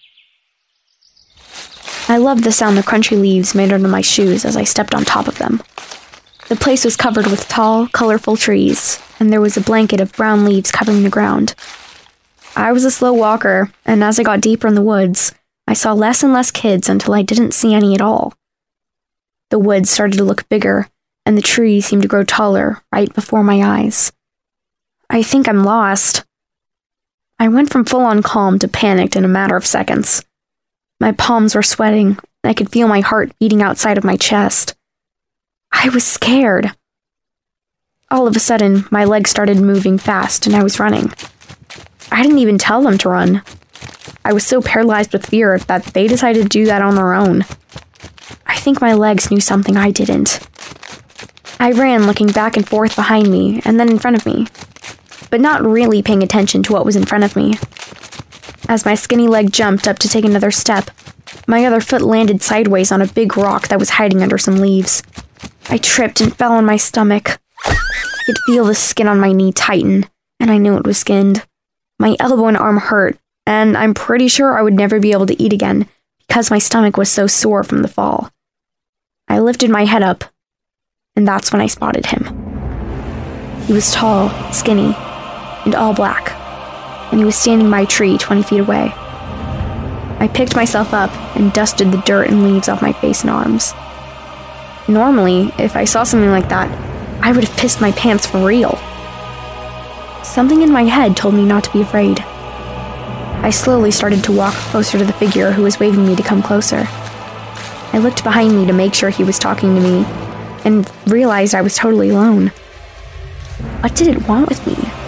I 2.08 2.18
loved 2.18 2.44
the 2.44 2.52
sound 2.52 2.78
the 2.78 2.84
crunchy 2.84 3.20
leaves 3.20 3.56
made 3.56 3.74
under 3.74 3.88
my 3.88 4.02
shoes 4.02 4.46
as 4.46 4.56
I 4.56 4.64
stepped 4.64 4.94
on 4.94 5.06
top 5.06 5.28
of 5.28 5.40
them. 5.40 5.64
The 6.50 6.56
place 6.56 6.86
was 6.86 6.96
covered 6.96 7.26
with 7.26 7.48
tall, 7.48 7.88
colorful 7.88 8.38
trees, 8.38 9.02
and 9.20 9.34
there 9.34 9.42
was 9.42 9.58
a 9.58 9.62
blanket 9.62 10.00
of 10.00 10.14
brown 10.14 10.46
leaves 10.46 10.72
covering 10.72 11.02
the 11.02 11.10
ground. 11.10 11.56
I 12.56 12.72
was 12.72 12.86
a 12.86 12.92
slow 12.92 13.12
walker, 13.12 13.72
and 13.86 14.04
as 14.04 14.20
I 14.20 14.24
got 14.24 14.42
deeper 14.42 14.68
in 14.68 14.76
the 14.76 14.84
woods, 14.84 15.34
I 15.68 15.74
saw 15.74 15.94
less 15.94 16.22
and 16.22 16.32
less 16.32 16.52
kids 16.52 16.88
until 16.88 17.16
I 17.16 17.24
didn't 17.24 17.56
see 17.56 17.74
any 17.74 17.96
at 17.96 18.02
all. 18.02 18.36
The 19.50 19.58
woods 19.58 19.90
started 19.90 20.18
to 20.18 20.24
look 20.24 20.48
bigger, 20.48 20.88
and 21.26 21.36
the 21.36 21.42
trees 21.42 21.88
seemed 21.88 22.04
to 22.04 22.08
grow 22.08 22.24
taller 22.24 22.84
right 22.92 23.12
before 23.16 23.44
my 23.44 23.64
eyes. 23.64 24.12
I 25.10 25.24
think 25.24 25.48
I'm 25.48 25.64
lost. 25.64 26.24
I 27.40 27.48
went 27.48 27.72
from 27.72 27.84
full 27.84 28.02
on 28.02 28.22
calm 28.22 28.60
to 28.60 28.68
panicked 28.68 29.16
in 29.16 29.26
a 29.26 29.28
matter 29.28 29.56
of 29.56 29.66
seconds. 29.66 30.24
My 31.00 31.12
palms 31.12 31.56
were 31.56 31.64
sweating. 31.64 32.18
I 32.44 32.54
could 32.54 32.72
feel 32.72 32.88
my 32.88 33.02
heart 33.02 33.32
beating 33.40 33.62
outside 33.62 33.98
of 33.98 34.04
my 34.04 34.16
chest. 34.16 34.76
I 35.72 35.90
was 35.90 36.06
scared. 36.06 36.72
All 38.10 38.28
of 38.28 38.36
a 38.36 38.40
sudden, 38.40 38.86
my 38.92 39.04
legs 39.04 39.30
started 39.30 39.58
moving 39.60 39.98
fast 39.98 40.46
and 40.46 40.56
I 40.56 40.64
was 40.64 40.80
running. 40.80 41.12
I 42.12 42.22
didn't 42.22 42.40
even 42.40 42.58
tell 42.58 42.82
them 42.82 42.98
to 43.00 43.10
run. 43.10 43.42
I 44.24 44.32
was 44.32 44.46
so 44.46 44.62
paralyzed 44.62 45.12
with 45.12 45.26
fear 45.26 45.60
that 45.60 45.86
they 45.88 46.08
decided 46.08 46.44
to 46.44 46.50
do 46.50 46.66
that 46.66 46.82
on 46.82 46.96
their 46.96 47.14
own. 47.14 47.44
I 48.46 48.58
think 48.58 48.80
my 48.80 48.94
legs 48.94 49.30
knew 49.30 49.42
something 49.42 49.76
I 49.76 49.92
didn't. 49.92 50.40
I 51.60 51.72
ran 51.72 52.06
looking 52.08 52.28
back 52.28 52.56
and 52.56 52.68
forth 52.68 52.96
behind 52.96 53.30
me 53.30 53.62
and 53.66 53.80
then 53.80 53.90
in 53.90 54.00
front 54.00 54.18
of 54.18 54.26
me, 54.26 54.48
but 55.30 55.42
not 55.42 55.64
really 55.64 56.02
paying 56.02 56.24
attention 56.24 56.64
to 56.64 56.74
what 56.74 56.86
was 56.86 56.96
in 56.96 57.06
front 57.06 57.24
of 57.24 57.36
me. 57.36 57.56
As 58.68 58.86
my 58.86 58.96
skinny 58.96 59.28
leg 59.28 59.52
jumped 59.52 59.88
up 59.88 60.00
to 60.00 60.10
take 60.10 60.26
another 60.26 60.50
step, 60.52 60.90
my 61.48 61.66
other 61.66 61.80
foot 61.80 62.02
landed 62.02 62.42
sideways 62.42 62.92
on 62.92 63.02
a 63.02 63.08
big 63.08 63.38
rock 63.38 63.68
that 63.68 63.80
was 63.80 63.92
hiding 63.92 64.24
under 64.24 64.38
some 64.38 64.58
leaves. 64.58 65.04
I 65.70 65.78
tripped 65.78 66.20
and 66.20 66.36
fell 66.36 66.54
on 66.54 66.66
my 66.66 66.78
stomach. 66.78 67.40
I 67.64 68.24
could 68.26 68.38
feel 68.48 68.66
the 68.66 68.74
skin 68.74 69.08
on 69.08 69.20
my 69.20 69.32
knee 69.32 69.52
tighten, 69.52 70.08
and 70.40 70.50
I 70.50 70.58
knew 70.58 70.78
it 70.78 70.86
was 70.86 70.98
skinned. 70.98 71.46
My 72.00 72.16
elbow 72.20 72.48
and 72.48 72.58
arm 72.58 72.78
hurt, 72.78 73.20
and 73.46 73.78
I'm 73.78 73.94
pretty 73.94 74.28
sure 74.28 74.58
I 74.58 74.64
would 74.64 74.74
never 74.74 75.00
be 75.00 75.12
able 75.12 75.28
to 75.28 75.42
eat 75.42 75.54
again 75.54 75.88
because 76.28 76.50
my 76.50 76.60
stomach 76.60 76.98
was 76.98 77.10
so 77.10 77.28
sore 77.28 77.64
from 77.64 77.84
the 77.84 77.88
fall. 77.88 78.32
I 79.28 79.40
lifted 79.40 79.70
my 79.70 79.86
head 79.86 80.02
up, 80.02 80.24
and 81.16 81.28
that's 81.28 81.52
when 81.52 81.62
I 81.62 81.68
spotted 81.68 82.08
him. 82.08 82.24
He 83.68 83.74
was 83.74 83.92
tall, 83.92 84.30
skinny, 84.52 84.96
and 85.66 85.76
all 85.76 85.94
black, 85.94 86.32
and 87.16 87.22
he 87.22 87.26
was 87.26 87.38
standing 87.38 87.72
by 87.72 87.80
a 87.80 87.86
tree 87.86 88.18
20 88.18 88.44
feet 88.44 88.60
away. 88.60 88.92
I 90.20 90.30
picked 90.34 90.54
myself 90.54 90.94
up 90.94 91.10
and 91.38 91.54
dusted 91.54 91.90
the 91.90 92.02
dirt 92.02 92.28
and 92.28 92.44
leaves 92.44 92.68
off 92.68 92.82
my 92.82 92.92
face 92.92 93.22
and 93.22 93.30
arms. 93.30 93.74
Normally, 94.90 95.50
if 95.58 95.78
I 95.78 95.86
saw 95.86 96.04
something 96.04 96.30
like 96.30 96.50
that, 96.50 96.70
I 97.24 97.32
would 97.32 97.46
have 97.46 97.56
pissed 97.56 97.80
my 97.80 97.94
pants 97.94 98.26
for 98.26 98.46
real. 98.46 98.76
Something 100.26 100.62
in 100.62 100.74
my 100.74 100.84
head 100.84 101.16
told 101.16 101.36
me 101.36 101.46
not 101.46 101.64
to 101.64 101.72
be 101.72 101.80
afraid. 101.80 102.20
I 102.20 103.50
slowly 103.50 103.92
started 103.92 104.22
to 104.26 104.34
walk 104.34 104.54
closer 104.54 104.98
to 104.98 105.06
the 105.06 105.14
figure 105.14 105.52
who 105.52 105.64
was 105.64 105.80
waving 105.80 106.06
me 106.06 106.18
to 106.18 106.22
come 106.22 106.44
closer. 106.44 106.84
I 107.94 108.00
looked 108.00 108.26
behind 108.26 108.58
me 108.58 108.66
to 108.66 108.74
make 108.74 108.94
sure 108.94 109.10
he 109.10 109.24
was 109.24 109.40
talking 109.40 109.74
to 109.74 109.80
me, 109.80 110.04
and 110.66 110.92
realized 111.08 111.56
I 111.56 111.62
was 111.62 111.78
totally 111.78 112.10
alone. 112.10 112.48
What 113.80 113.96
did 113.96 114.10
it 114.10 114.28
want 114.28 114.50
with 114.50 114.68
me? 114.68 115.05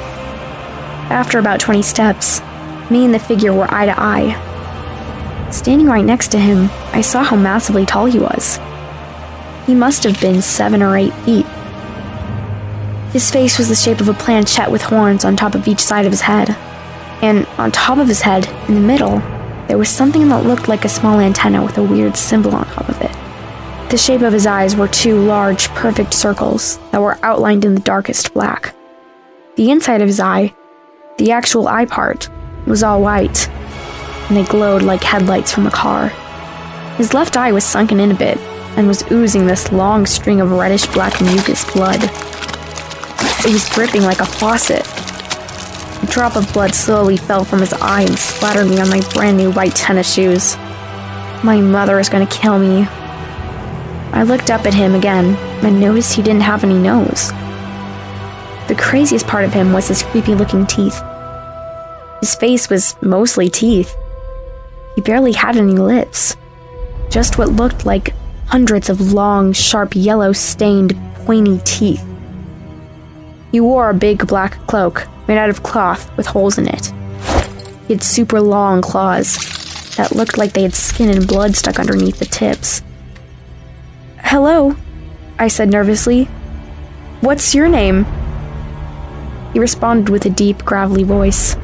After 1.09 1.39
about 1.39 1.59
20 1.59 1.81
steps, 1.81 2.41
me 2.89 3.05
and 3.05 3.13
the 3.13 3.19
figure 3.19 3.53
were 3.53 3.73
eye 3.73 3.85
to 3.85 3.95
eye. 3.97 5.49
Standing 5.51 5.87
right 5.87 6.03
next 6.03 6.29
to 6.31 6.39
him, 6.39 6.69
I 6.91 7.01
saw 7.01 7.23
how 7.23 7.37
massively 7.37 7.85
tall 7.85 8.05
he 8.05 8.19
was. 8.19 8.59
He 9.65 9.73
must 9.73 10.03
have 10.03 10.19
been 10.19 10.41
seven 10.41 10.81
or 10.81 10.97
eight 10.97 11.13
feet. 11.23 11.45
His 13.13 13.31
face 13.31 13.57
was 13.57 13.69
the 13.69 13.75
shape 13.75 14.01
of 14.01 14.09
a 14.09 14.13
planchette 14.13 14.69
with 14.69 14.81
horns 14.81 15.23
on 15.23 15.35
top 15.35 15.55
of 15.55 15.67
each 15.67 15.79
side 15.79 16.05
of 16.05 16.11
his 16.11 16.21
head. 16.21 16.49
And 17.21 17.45
on 17.57 17.71
top 17.71 17.97
of 17.97 18.09
his 18.09 18.21
head, 18.21 18.47
in 18.67 18.75
the 18.75 18.81
middle, 18.81 19.19
there 19.67 19.77
was 19.77 19.89
something 19.89 20.27
that 20.27 20.45
looked 20.45 20.67
like 20.67 20.83
a 20.83 20.89
small 20.89 21.19
antenna 21.19 21.63
with 21.63 21.77
a 21.77 21.83
weird 21.83 22.17
symbol 22.17 22.53
on 22.53 22.65
top 22.65 22.89
of 22.89 23.01
it. 23.01 23.11
The 23.89 23.97
shape 23.97 24.21
of 24.21 24.33
his 24.33 24.45
eyes 24.45 24.75
were 24.75 24.89
two 24.89 25.17
large, 25.21 25.69
perfect 25.69 26.13
circles 26.13 26.77
that 26.91 27.01
were 27.01 27.17
outlined 27.23 27.63
in 27.63 27.75
the 27.75 27.81
darkest 27.81 28.33
black. 28.33 28.75
The 29.55 29.71
inside 29.71 30.01
of 30.01 30.07
his 30.07 30.19
eye, 30.19 30.53
the 31.17 31.31
actual 31.31 31.67
eye 31.67 31.85
part, 31.85 32.29
was 32.65 32.83
all 32.83 33.01
white, 33.01 33.49
and 34.29 34.37
they 34.37 34.43
glowed 34.43 34.83
like 34.83 35.03
headlights 35.03 35.51
from 35.51 35.65
a 35.65 35.71
car. 35.71 36.09
His 36.97 37.13
left 37.13 37.37
eye 37.37 37.51
was 37.51 37.63
sunken 37.63 37.99
in 37.99 38.11
a 38.11 38.15
bit 38.15 38.37
and 38.77 38.87
was 38.87 39.09
oozing 39.11 39.47
this 39.47 39.71
long 39.71 40.05
string 40.05 40.41
of 40.41 40.51
reddish 40.51 40.85
black 40.87 41.19
mucus 41.21 41.69
blood. 41.73 41.99
It 43.45 43.51
was 43.51 43.69
dripping 43.69 44.03
like 44.03 44.19
a 44.19 44.25
faucet. 44.25 44.85
A 46.03 46.05
drop 46.05 46.35
of 46.35 46.51
blood 46.53 46.75
slowly 46.75 47.17
fell 47.17 47.43
from 47.43 47.59
his 47.59 47.73
eye 47.73 48.01
and 48.01 48.17
splattered 48.17 48.69
me 48.69 48.79
on 48.79 48.89
my 48.89 49.01
brand 49.13 49.37
new 49.37 49.51
white 49.51 49.75
tennis 49.75 50.13
shoes. 50.13 50.55
My 51.43 51.59
mother 51.59 51.99
is 51.99 52.09
going 52.09 52.25
to 52.25 52.37
kill 52.37 52.59
me. 52.59 52.85
I 54.11 54.23
looked 54.23 54.51
up 54.51 54.65
at 54.65 54.73
him 54.73 54.93
again 54.93 55.35
and 55.65 55.79
noticed 55.79 56.13
he 56.13 56.21
didn't 56.21 56.41
have 56.41 56.63
any 56.63 56.77
nose. 56.77 57.31
The 58.67 58.75
craziest 58.77 59.25
part 59.27 59.45
of 59.45 59.53
him 59.53 59.71
was 59.71 59.87
his 59.87 60.03
creepy 60.03 60.35
looking 60.35 60.65
teeth. 60.65 61.01
His 62.19 62.35
face 62.35 62.69
was 62.69 62.95
mostly 63.01 63.49
teeth. 63.49 63.95
He 64.95 65.01
barely 65.01 65.33
had 65.33 65.57
any 65.57 65.73
lips. 65.73 66.35
Just 67.09 67.37
what 67.37 67.49
looked 67.49 67.85
like 67.85 68.13
hundreds 68.47 68.89
of 68.89 69.13
long, 69.13 69.53
sharp, 69.53 69.95
yellow 69.95 70.31
stained, 70.31 70.97
pointy 71.25 71.59
teeth. 71.63 72.03
He 73.51 73.59
wore 73.59 73.89
a 73.89 73.93
big 73.93 74.27
black 74.27 74.65
cloak 74.67 75.07
made 75.27 75.37
out 75.37 75.49
of 75.49 75.63
cloth 75.63 76.15
with 76.17 76.25
holes 76.25 76.57
in 76.57 76.67
it. 76.67 76.91
He 77.87 77.93
had 77.93 78.03
super 78.03 78.41
long 78.41 78.81
claws 78.81 79.37
that 79.95 80.15
looked 80.15 80.37
like 80.37 80.53
they 80.53 80.63
had 80.63 80.73
skin 80.73 81.09
and 81.09 81.27
blood 81.27 81.55
stuck 81.55 81.79
underneath 81.79 82.19
the 82.19 82.25
tips. 82.25 82.81
Hello, 84.17 84.75
I 85.39 85.47
said 85.47 85.69
nervously. 85.69 86.25
What's 87.21 87.55
your 87.55 87.67
name? 87.67 88.05
He 89.53 89.59
responded 89.59 90.09
with 90.09 90.25
a 90.25 90.29
deep, 90.29 90.63
gravelly 90.65 91.03
voice. 91.03 91.55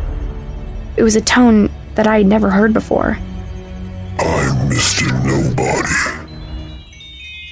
It 0.95 1.03
was 1.03 1.15
a 1.15 1.21
tone 1.21 1.69
that 1.95 2.07
I 2.07 2.17
had 2.17 2.27
never 2.27 2.49
heard 2.49 2.73
before. 2.73 3.17
I'm 4.19 4.69
Mr. 4.69 5.07
Nobody. 5.25 6.27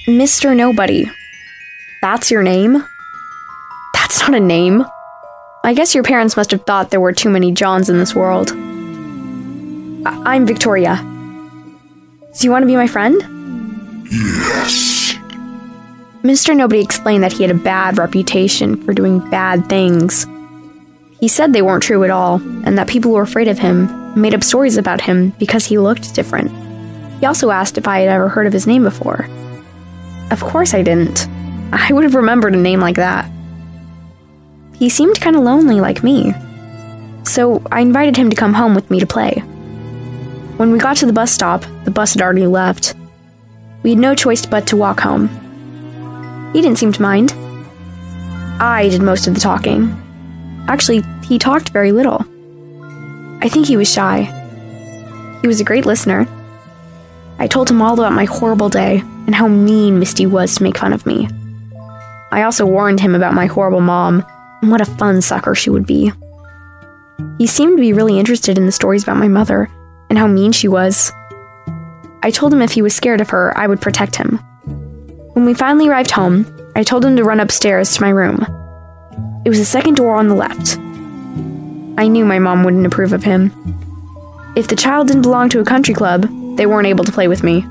Mr. 0.06 0.56
Nobody. 0.56 1.10
That's 2.00 2.30
your 2.30 2.42
name? 2.42 2.84
That's 3.94 4.20
not 4.20 4.34
a 4.34 4.40
name. 4.40 4.84
I 5.64 5.74
guess 5.74 5.94
your 5.94 6.04
parents 6.04 6.36
must 6.36 6.50
have 6.50 6.64
thought 6.64 6.90
there 6.90 7.00
were 7.00 7.12
too 7.12 7.30
many 7.30 7.52
Johns 7.52 7.88
in 7.88 7.98
this 7.98 8.14
world. 8.14 8.50
I- 10.04 10.36
am 10.36 10.46
Victoria. 10.46 10.96
Do 10.96 12.46
you 12.46 12.50
want 12.50 12.62
to 12.62 12.66
be 12.66 12.76
my 12.76 12.86
friend? 12.86 13.14
Yes. 14.10 15.14
Mr. 16.22 16.56
Nobody 16.56 16.80
explained 16.80 17.22
that 17.22 17.32
he 17.32 17.42
had 17.42 17.50
a 17.50 17.58
bad 17.58 17.98
reputation 17.98 18.82
for 18.84 18.92
doing 18.92 19.18
bad 19.30 19.68
things. 19.68 20.26
He 21.22 21.28
said 21.28 21.52
they 21.52 21.62
weren't 21.62 21.84
true 21.84 22.02
at 22.02 22.10
all, 22.10 22.42
and 22.64 22.76
that 22.76 22.88
people 22.88 23.12
were 23.12 23.22
afraid 23.22 23.46
of 23.46 23.60
him 23.60 24.20
made 24.20 24.34
up 24.34 24.42
stories 24.42 24.76
about 24.76 25.00
him 25.00 25.30
because 25.38 25.64
he 25.64 25.78
looked 25.78 26.16
different. 26.16 26.50
He 27.20 27.26
also 27.26 27.52
asked 27.52 27.78
if 27.78 27.86
I 27.86 28.00
had 28.00 28.08
ever 28.08 28.28
heard 28.28 28.48
of 28.48 28.52
his 28.52 28.66
name 28.66 28.82
before. 28.82 29.28
Of 30.32 30.40
course 30.40 30.74
I 30.74 30.82
didn't. 30.82 31.28
I 31.72 31.92
would 31.92 32.02
have 32.02 32.16
remembered 32.16 32.56
a 32.56 32.58
name 32.58 32.80
like 32.80 32.96
that. 32.96 33.30
He 34.74 34.88
seemed 34.88 35.20
kind 35.20 35.36
of 35.36 35.42
lonely 35.42 35.80
like 35.80 36.02
me. 36.02 36.34
So 37.22 37.62
I 37.70 37.82
invited 37.82 38.16
him 38.16 38.28
to 38.28 38.34
come 38.34 38.54
home 38.54 38.74
with 38.74 38.90
me 38.90 38.98
to 38.98 39.06
play. 39.06 39.34
When 40.56 40.72
we 40.72 40.80
got 40.80 40.96
to 40.96 41.06
the 41.06 41.12
bus 41.12 41.30
stop, 41.30 41.64
the 41.84 41.92
bus 41.92 42.14
had 42.14 42.22
already 42.22 42.48
left. 42.48 42.96
We 43.84 43.90
had 43.90 44.00
no 44.00 44.16
choice 44.16 44.44
but 44.44 44.66
to 44.66 44.76
walk 44.76 44.98
home. 44.98 45.28
He 46.52 46.60
didn't 46.60 46.78
seem 46.78 46.90
to 46.90 47.00
mind. 47.00 47.30
I 48.60 48.88
did 48.90 49.02
most 49.02 49.28
of 49.28 49.34
the 49.34 49.40
talking. 49.40 49.96
Actually, 50.68 51.02
he 51.32 51.38
talked 51.38 51.70
very 51.70 51.92
little. 51.92 52.26
I 53.40 53.48
think 53.48 53.66
he 53.66 53.78
was 53.78 53.90
shy. 53.90 54.24
He 55.40 55.48
was 55.48 55.62
a 55.62 55.64
great 55.64 55.86
listener. 55.86 56.28
I 57.38 57.46
told 57.46 57.70
him 57.70 57.80
all 57.80 57.94
about 57.94 58.12
my 58.12 58.26
horrible 58.26 58.68
day 58.68 58.98
and 58.98 59.34
how 59.34 59.48
mean 59.48 59.98
Misty 59.98 60.26
was 60.26 60.54
to 60.56 60.62
make 60.62 60.76
fun 60.76 60.92
of 60.92 61.06
me. 61.06 61.30
I 62.32 62.42
also 62.42 62.66
warned 62.66 63.00
him 63.00 63.14
about 63.14 63.32
my 63.32 63.46
horrible 63.46 63.80
mom 63.80 64.22
and 64.60 64.70
what 64.70 64.82
a 64.82 64.84
fun 64.84 65.22
sucker 65.22 65.54
she 65.54 65.70
would 65.70 65.86
be. 65.86 66.12
He 67.38 67.46
seemed 67.46 67.78
to 67.78 67.80
be 67.80 67.94
really 67.94 68.18
interested 68.18 68.58
in 68.58 68.66
the 68.66 68.70
stories 68.70 69.02
about 69.02 69.16
my 69.16 69.28
mother 69.28 69.70
and 70.10 70.18
how 70.18 70.26
mean 70.26 70.52
she 70.52 70.68
was. 70.68 71.10
I 72.22 72.30
told 72.30 72.52
him 72.52 72.60
if 72.60 72.72
he 72.72 72.82
was 72.82 72.94
scared 72.94 73.22
of 73.22 73.30
her, 73.30 73.56
I 73.56 73.68
would 73.68 73.80
protect 73.80 74.16
him. 74.16 74.36
When 75.32 75.46
we 75.46 75.54
finally 75.54 75.88
arrived 75.88 76.10
home, 76.10 76.44
I 76.76 76.82
told 76.82 77.02
him 77.02 77.16
to 77.16 77.24
run 77.24 77.40
upstairs 77.40 77.94
to 77.94 78.02
my 78.02 78.10
room. 78.10 78.44
It 79.46 79.48
was 79.48 79.60
the 79.60 79.64
second 79.64 79.96
door 79.96 80.16
on 80.16 80.28
the 80.28 80.34
left. 80.34 80.78
I 81.98 82.08
knew 82.08 82.24
my 82.24 82.38
mom 82.38 82.64
wouldn't 82.64 82.86
approve 82.86 83.12
of 83.12 83.24
him. 83.24 83.52
If 84.56 84.68
the 84.68 84.76
child 84.76 85.08
didn't 85.08 85.22
belong 85.22 85.48
to 85.50 85.60
a 85.60 85.64
country 85.64 85.94
club, 85.94 86.26
they 86.56 86.66
weren't 86.66 86.86
able 86.86 87.04
to 87.04 87.12
play 87.12 87.28
with 87.28 87.42
me. 87.42 87.64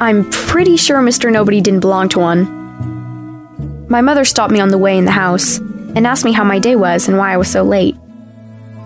I'm 0.00 0.28
pretty 0.30 0.76
sure 0.76 0.98
Mr. 0.98 1.30
Nobody 1.30 1.60
didn't 1.60 1.80
belong 1.80 2.08
to 2.10 2.18
one. 2.20 3.86
My 3.88 4.00
mother 4.00 4.24
stopped 4.24 4.52
me 4.52 4.60
on 4.60 4.68
the 4.68 4.78
way 4.78 4.96
in 4.96 5.04
the 5.04 5.10
house 5.10 5.58
and 5.58 6.06
asked 6.06 6.24
me 6.24 6.32
how 6.32 6.44
my 6.44 6.58
day 6.58 6.76
was 6.76 7.08
and 7.08 7.18
why 7.18 7.32
I 7.32 7.36
was 7.36 7.50
so 7.50 7.62
late. 7.62 7.96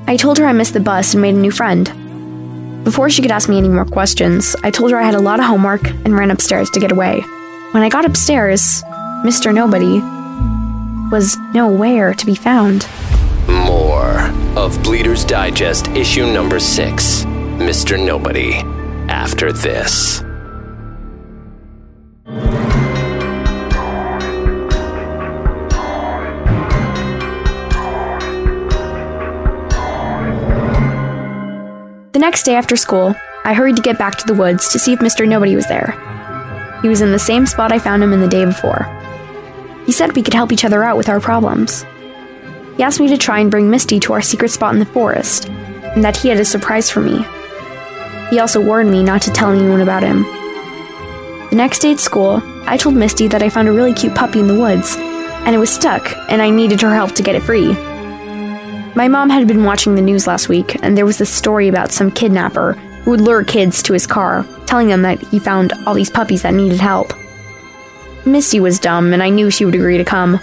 I 0.06 0.16
told 0.16 0.38
her 0.38 0.46
I 0.46 0.52
missed 0.52 0.74
the 0.74 0.80
bus 0.80 1.14
and 1.14 1.22
made 1.22 1.34
a 1.34 1.38
new 1.38 1.50
friend. 1.50 2.84
Before 2.84 3.08
she 3.08 3.22
could 3.22 3.30
ask 3.30 3.48
me 3.48 3.58
any 3.58 3.68
more 3.68 3.84
questions, 3.86 4.56
I 4.62 4.70
told 4.70 4.90
her 4.90 4.98
I 4.98 5.04
had 5.04 5.14
a 5.14 5.20
lot 5.20 5.40
of 5.40 5.46
homework 5.46 5.88
and 5.88 6.16
ran 6.16 6.30
upstairs 6.30 6.68
to 6.70 6.80
get 6.80 6.92
away. 6.92 7.20
When 7.70 7.82
I 7.82 7.88
got 7.88 8.04
upstairs, 8.04 8.82
Mr. 9.24 9.54
Nobody 9.54 10.00
was 11.10 11.36
nowhere 11.54 12.12
to 12.14 12.26
be 12.26 12.34
found. 12.34 12.86
More 13.46 13.83
of 14.56 14.80
Bleeder's 14.82 15.24
Digest, 15.24 15.88
issue 15.88 16.26
number 16.32 16.60
six 16.60 17.24
Mr. 17.58 18.04
Nobody, 18.04 18.54
after 19.08 19.52
this. 19.52 20.18
The 32.12 32.18
next 32.20 32.42
day 32.44 32.54
after 32.54 32.76
school, 32.76 33.14
I 33.44 33.54
hurried 33.54 33.76
to 33.76 33.82
get 33.82 33.98
back 33.98 34.16
to 34.18 34.26
the 34.26 34.34
woods 34.34 34.68
to 34.72 34.78
see 34.78 34.92
if 34.92 34.98
Mr. 34.98 35.28
Nobody 35.28 35.54
was 35.54 35.66
there. 35.66 35.92
He 36.82 36.88
was 36.88 37.00
in 37.00 37.12
the 37.12 37.18
same 37.18 37.46
spot 37.46 37.72
I 37.72 37.78
found 37.78 38.02
him 38.02 38.12
in 38.12 38.20
the 38.20 38.28
day 38.28 38.44
before. 38.44 38.84
He 39.86 39.92
said 39.92 40.14
we 40.14 40.22
could 40.22 40.34
help 40.34 40.52
each 40.52 40.64
other 40.64 40.82
out 40.82 40.96
with 40.96 41.08
our 41.08 41.20
problems. 41.20 41.84
He 42.76 42.82
asked 42.82 43.00
me 43.00 43.08
to 43.08 43.16
try 43.16 43.38
and 43.38 43.50
bring 43.50 43.70
Misty 43.70 44.00
to 44.00 44.12
our 44.12 44.22
secret 44.22 44.50
spot 44.50 44.72
in 44.72 44.80
the 44.80 44.86
forest, 44.86 45.48
and 45.48 46.02
that 46.02 46.16
he 46.16 46.28
had 46.28 46.40
a 46.40 46.44
surprise 46.44 46.90
for 46.90 47.00
me. 47.00 47.24
He 48.30 48.40
also 48.40 48.60
warned 48.60 48.90
me 48.90 49.02
not 49.02 49.22
to 49.22 49.30
tell 49.30 49.52
anyone 49.52 49.80
about 49.80 50.02
him. 50.02 50.24
The 51.50 51.56
next 51.56 51.80
day 51.80 51.92
at 51.92 52.00
school, 52.00 52.42
I 52.66 52.76
told 52.76 52.96
Misty 52.96 53.28
that 53.28 53.42
I 53.42 53.48
found 53.48 53.68
a 53.68 53.72
really 53.72 53.92
cute 53.92 54.14
puppy 54.14 54.40
in 54.40 54.48
the 54.48 54.58
woods, 54.58 54.96
and 54.98 55.54
it 55.54 55.58
was 55.58 55.70
stuck, 55.70 56.12
and 56.28 56.42
I 56.42 56.50
needed 56.50 56.80
her 56.80 56.92
help 56.92 57.12
to 57.12 57.22
get 57.22 57.36
it 57.36 57.42
free. 57.42 57.74
My 58.96 59.06
mom 59.06 59.30
had 59.30 59.46
been 59.46 59.64
watching 59.64 59.94
the 59.94 60.02
news 60.02 60.26
last 60.26 60.48
week, 60.48 60.82
and 60.82 60.96
there 60.96 61.06
was 61.06 61.18
this 61.18 61.32
story 61.32 61.68
about 61.68 61.92
some 61.92 62.10
kidnapper 62.10 62.72
who 62.72 63.12
would 63.12 63.20
lure 63.20 63.44
kids 63.44 63.82
to 63.84 63.92
his 63.92 64.06
car, 64.06 64.44
telling 64.66 64.88
them 64.88 65.02
that 65.02 65.20
he 65.20 65.38
found 65.38 65.72
all 65.86 65.94
these 65.94 66.10
puppies 66.10 66.42
that 66.42 66.54
needed 66.54 66.80
help. 66.80 67.12
Misty 68.26 68.58
was 68.58 68.80
dumb, 68.80 69.12
and 69.12 69.22
I 69.22 69.28
knew 69.28 69.50
she 69.50 69.64
would 69.64 69.74
agree 69.74 69.98
to 69.98 70.04
come. 70.04 70.40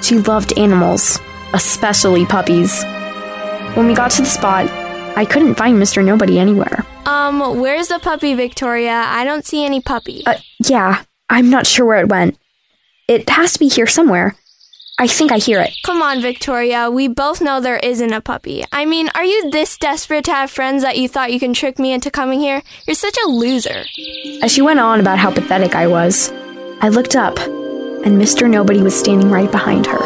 She 0.00 0.18
loved 0.18 0.56
animals, 0.56 1.20
especially 1.52 2.26
puppies. 2.26 2.84
When 3.74 3.86
we 3.86 3.94
got 3.94 4.10
to 4.12 4.22
the 4.22 4.28
spot, 4.28 4.66
I 5.16 5.24
couldn't 5.24 5.54
find 5.56 5.78
Mr. 5.78 6.04
Nobody 6.04 6.38
anywhere. 6.38 6.84
Um, 7.06 7.60
where's 7.60 7.88
the 7.88 7.98
puppy, 7.98 8.34
Victoria? 8.34 9.04
I 9.06 9.24
don't 9.24 9.44
see 9.44 9.64
any 9.64 9.80
puppy. 9.80 10.22
Uh, 10.26 10.34
yeah, 10.64 11.04
I'm 11.28 11.50
not 11.50 11.66
sure 11.66 11.86
where 11.86 12.00
it 12.00 12.08
went. 12.08 12.38
It 13.08 13.28
has 13.28 13.54
to 13.54 13.58
be 13.58 13.68
here 13.68 13.86
somewhere. 13.86 14.36
I 14.98 15.06
think 15.06 15.32
I 15.32 15.38
hear 15.38 15.60
it. 15.60 15.74
Come 15.84 16.02
on, 16.02 16.20
Victoria. 16.20 16.90
We 16.90 17.08
both 17.08 17.40
know 17.40 17.60
there 17.60 17.78
isn't 17.78 18.12
a 18.12 18.20
puppy. 18.20 18.64
I 18.72 18.84
mean, 18.84 19.08
are 19.14 19.24
you 19.24 19.50
this 19.50 19.76
desperate 19.76 20.24
to 20.26 20.32
have 20.32 20.50
friends 20.50 20.82
that 20.82 20.98
you 20.98 21.08
thought 21.08 21.32
you 21.32 21.40
can 21.40 21.54
trick 21.54 21.78
me 21.78 21.92
into 21.92 22.10
coming 22.10 22.40
here? 22.40 22.62
You're 22.86 22.94
such 22.94 23.16
a 23.24 23.28
loser. 23.28 23.84
As 24.42 24.52
she 24.52 24.62
went 24.62 24.80
on 24.80 25.00
about 25.00 25.18
how 25.18 25.32
pathetic 25.32 25.74
I 25.74 25.86
was, 25.86 26.30
I 26.80 26.88
looked 26.88 27.16
up, 27.16 27.38
and 27.38 28.20
Mr. 28.20 28.48
Nobody 28.48 28.82
was 28.82 28.98
standing 28.98 29.30
right 29.30 29.50
behind 29.50 29.86
her. 29.86 29.98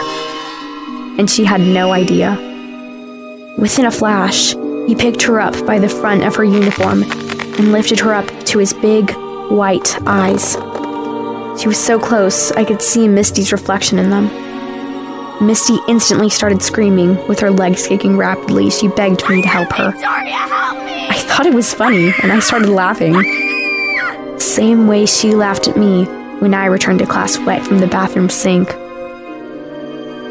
And 1.18 1.30
she 1.30 1.44
had 1.44 1.61
no 1.61 1.92
idea. 1.92 2.37
Within 3.58 3.87
a 3.87 3.90
flash, 3.90 4.52
he 4.87 4.94
picked 4.94 5.23
her 5.23 5.40
up 5.40 5.66
by 5.66 5.78
the 5.78 5.88
front 5.88 6.25
of 6.25 6.37
her 6.37 6.44
uniform 6.44 7.02
and 7.02 7.73
lifted 7.73 7.99
her 8.00 8.12
up 8.12 8.26
to 8.46 8.58
his 8.58 8.75
big, 8.75 9.11
white 9.50 9.96
eyes. 10.06 10.56
She 11.61 11.68
was 11.68 11.78
so 11.78 11.99
close, 11.99 12.52
I 12.52 12.64
could 12.64 12.82
see 12.82 13.08
Misty's 13.08 13.50
reflection 13.50 13.99
in 13.99 14.11
them. 14.11 14.26
Misty 15.44 15.78
instantly 15.88 16.28
started 16.28 16.62
screaming, 16.62 17.26
with 17.28 17.40
her 17.40 17.50
legs 17.50 17.87
kicking 17.87 18.16
rapidly. 18.16 18.70
She 18.70 18.88
begged 18.88 19.28
me 19.28 19.42
to 19.42 19.49
help 19.49 19.73
her. 19.73 19.92
I 19.96 21.14
thought 21.26 21.46
it 21.46 21.54
was 21.54 21.73
funny, 21.75 22.12
and 22.23 22.32
I 22.32 22.40
started 22.40 22.68
laughing. 22.68 23.14
Same 24.38 24.87
way 24.87 25.06
she 25.06 25.35
laughed 25.35 25.68
at 25.68 25.76
me 25.76 26.04
when 26.40 26.54
I 26.54 26.66
returned 26.66 26.99
to 26.99 27.06
class 27.06 27.38
wet 27.38 27.64
from 27.66 27.78
the 27.78 27.87
bathroom 27.87 28.28
sink. 28.28 28.68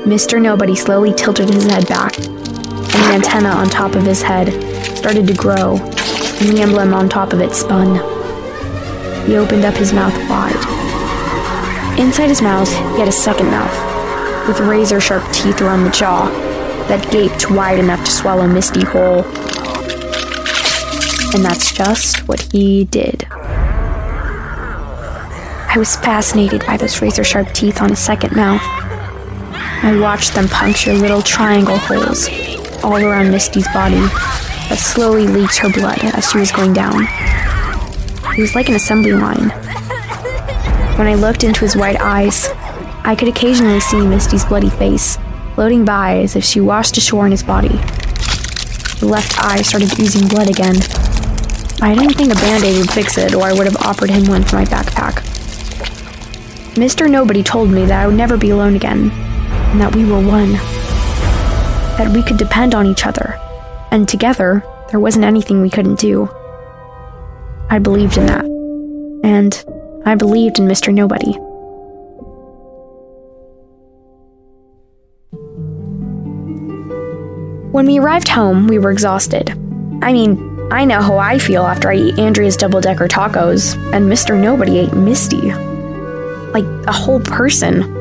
Mr. 0.06 0.40
Nobody 0.40 0.76
slowly 0.76 1.12
tilted 1.12 1.50
his 1.50 1.66
head 1.66 1.88
back, 1.88 2.16
and 2.20 2.28
the 2.28 3.12
antenna 3.12 3.50
on 3.50 3.68
top 3.68 3.96
of 3.96 4.04
his 4.04 4.22
head 4.22 4.54
started 4.96 5.26
to 5.26 5.34
grow, 5.34 5.78
and 5.78 6.50
the 6.50 6.62
emblem 6.62 6.94
on 6.94 7.10
top 7.10 7.34
of 7.34 7.42
it 7.42 7.54
spun. 7.54 7.96
He 9.26 9.36
opened 9.36 9.66
up 9.66 9.74
his 9.74 9.94
mouth 9.94 10.14
wide. 10.30 10.56
Inside 12.00 12.28
his 12.28 12.44
mouth, 12.44 12.70
he 12.70 13.00
had 13.00 13.08
a 13.08 13.12
second 13.12 13.48
mouth, 13.48 14.48
with 14.48 14.60
razor 14.60 15.02
sharp 15.02 15.24
teeth 15.34 15.60
around 15.62 15.84
the 15.84 15.90
jaw 15.90 16.30
that 16.88 17.12
gaped 17.12 17.50
wide 17.50 17.80
enough 17.80 18.06
to 18.06 18.12
swallow 18.12 18.48
Misty 18.48 18.86
whole. 18.86 19.24
And 21.34 21.44
that's 21.44 21.72
just 21.74 22.28
what 22.28 22.42
he 22.52 22.86
did. 22.86 23.26
I 25.68 25.76
was 25.78 25.96
fascinated 25.96 26.64
by 26.68 26.78
those 26.78 27.02
razor 27.02 27.24
sharp 27.24 27.52
teeth 27.54 27.82
on 27.82 27.90
his 27.90 27.98
second 27.98 28.36
mouth. 28.36 28.85
I 29.86 30.00
watched 30.00 30.34
them 30.34 30.48
puncture 30.48 30.94
little 30.94 31.22
triangle 31.22 31.78
holes 31.78 32.28
all 32.84 32.98
around 32.98 33.30
Misty's 33.30 33.68
body 33.68 34.02
that 34.68 34.80
slowly 34.80 35.28
leaked 35.28 35.58
her 35.58 35.70
blood 35.70 36.00
as 36.04 36.32
she 36.32 36.40
was 36.40 36.52
going 36.52 36.74
down. 36.74 37.04
It 38.36 38.42
was 38.42 38.56
like 38.56 38.68
an 38.68 38.74
assembly 38.74 39.12
line. 39.12 39.50
When 40.98 41.06
I 41.06 41.14
looked 41.14 41.44
into 41.44 41.60
his 41.60 41.76
white 41.76 42.02
eyes, 42.02 42.50
I 43.04 43.16
could 43.16 43.28
occasionally 43.28 43.80
see 43.80 44.02
Misty's 44.02 44.44
bloody 44.44 44.72
face 44.72 45.20
floating 45.54 45.86
by 45.86 46.18
as 46.18 46.36
if 46.36 46.44
she 46.44 46.60
washed 46.60 46.98
ashore 46.98 47.28
in 47.28 47.32
his 47.32 47.44
body. 47.44 47.78
The 49.00 49.08
left 49.08 49.40
eye 49.40 49.62
started 49.62 50.00
oozing 50.00 50.28
blood 50.28 50.50
again. 50.50 50.78
I 51.80 51.94
didn't 51.94 52.16
think 52.16 52.32
a 52.32 52.36
band 52.36 52.64
aid 52.64 52.80
would 52.80 52.92
fix 52.92 53.20
it, 53.20 53.36
or 53.36 53.44
I 53.44 53.54
would 53.54 53.68
have 53.68 53.78
offered 53.86 54.10
him 54.10 54.26
one 54.26 54.42
for 54.42 54.56
my 54.56 54.66
backpack. 54.66 55.22
Mr. 56.74 57.08
Nobody 57.08 57.44
told 57.44 57.70
me 57.70 57.86
that 57.86 58.02
I 58.02 58.08
would 58.08 58.16
never 58.16 58.36
be 58.36 58.50
alone 58.50 58.76
again, 58.76 59.12
and 59.76 59.82
that 59.82 59.94
we 59.94 60.06
were 60.06 60.26
one. 60.26 60.54
That 61.98 62.10
we 62.14 62.24
could 62.24 62.38
depend 62.38 62.74
on 62.74 62.86
each 62.86 63.06
other, 63.06 63.38
and 63.92 64.08
together, 64.08 64.64
there 64.90 65.02
wasn't 65.02 65.26
anything 65.26 65.62
we 65.62 65.70
couldn't 65.70 66.00
do. 66.00 66.30
I 67.70 67.80
believed 67.80 68.18
in 68.18 68.26
that. 68.28 68.46
And 69.26 69.66
I 70.06 70.16
believed 70.16 70.60
in 70.60 70.66
Mr. 70.66 70.94
Nobody. 70.94 71.34
When 77.74 77.86
we 77.86 78.00
arrived 78.00 78.30
home, 78.30 78.68
we 78.68 78.80
were 78.80 78.92
exhausted. 78.92 79.50
I 80.02 80.14
mean, 80.14 80.70
I 80.72 80.86
know 80.86 81.02
how 81.02 81.18
I 81.18 81.38
feel 81.38 81.64
after 81.64 81.92
I 81.92 81.96
eat 81.96 82.18
Andrea's 82.18 82.56
double 82.56 82.80
decker 82.80 83.10
tacos, 83.10 83.76
and 83.94 84.10
Mr. 84.10 84.42
Nobody 84.42 84.78
ate 84.78 84.94
Misty. 84.94 85.52
Like 85.52 86.64
a 86.88 86.94
whole 86.94 87.20
person. 87.20 87.95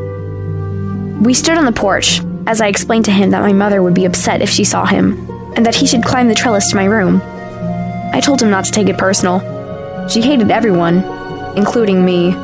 We 1.25 1.33
stood 1.33 1.57
on 1.57 1.65
the 1.65 1.73
porch 1.73 2.21
as 2.47 2.61
I 2.61 2.67
explained 2.67 3.07
to 3.07 3.11
him 3.11 3.31
that 3.31 3.41
my 3.41 3.55
mother 3.55 3.83
would 3.83 3.95
be 3.95 4.05
upset 4.05 4.43
if 4.43 4.51
she 4.51 4.63
saw 4.63 4.85
him, 4.85 5.27
and 5.57 5.65
that 5.65 5.75
he 5.75 5.87
should 5.87 6.05
climb 6.05 6.29
the 6.29 6.35
trellis 6.35 6.69
to 6.69 6.77
my 6.77 6.85
room. 6.85 7.23
I 8.13 8.21
told 8.23 8.43
him 8.43 8.51
not 8.51 8.67
to 8.67 8.71
take 8.71 8.91
it 8.91 8.99
personal. 8.99 9.41
She 10.07 10.21
hated 10.21 10.51
everyone, 10.51 11.03
including 11.57 12.05
me. 12.05 12.35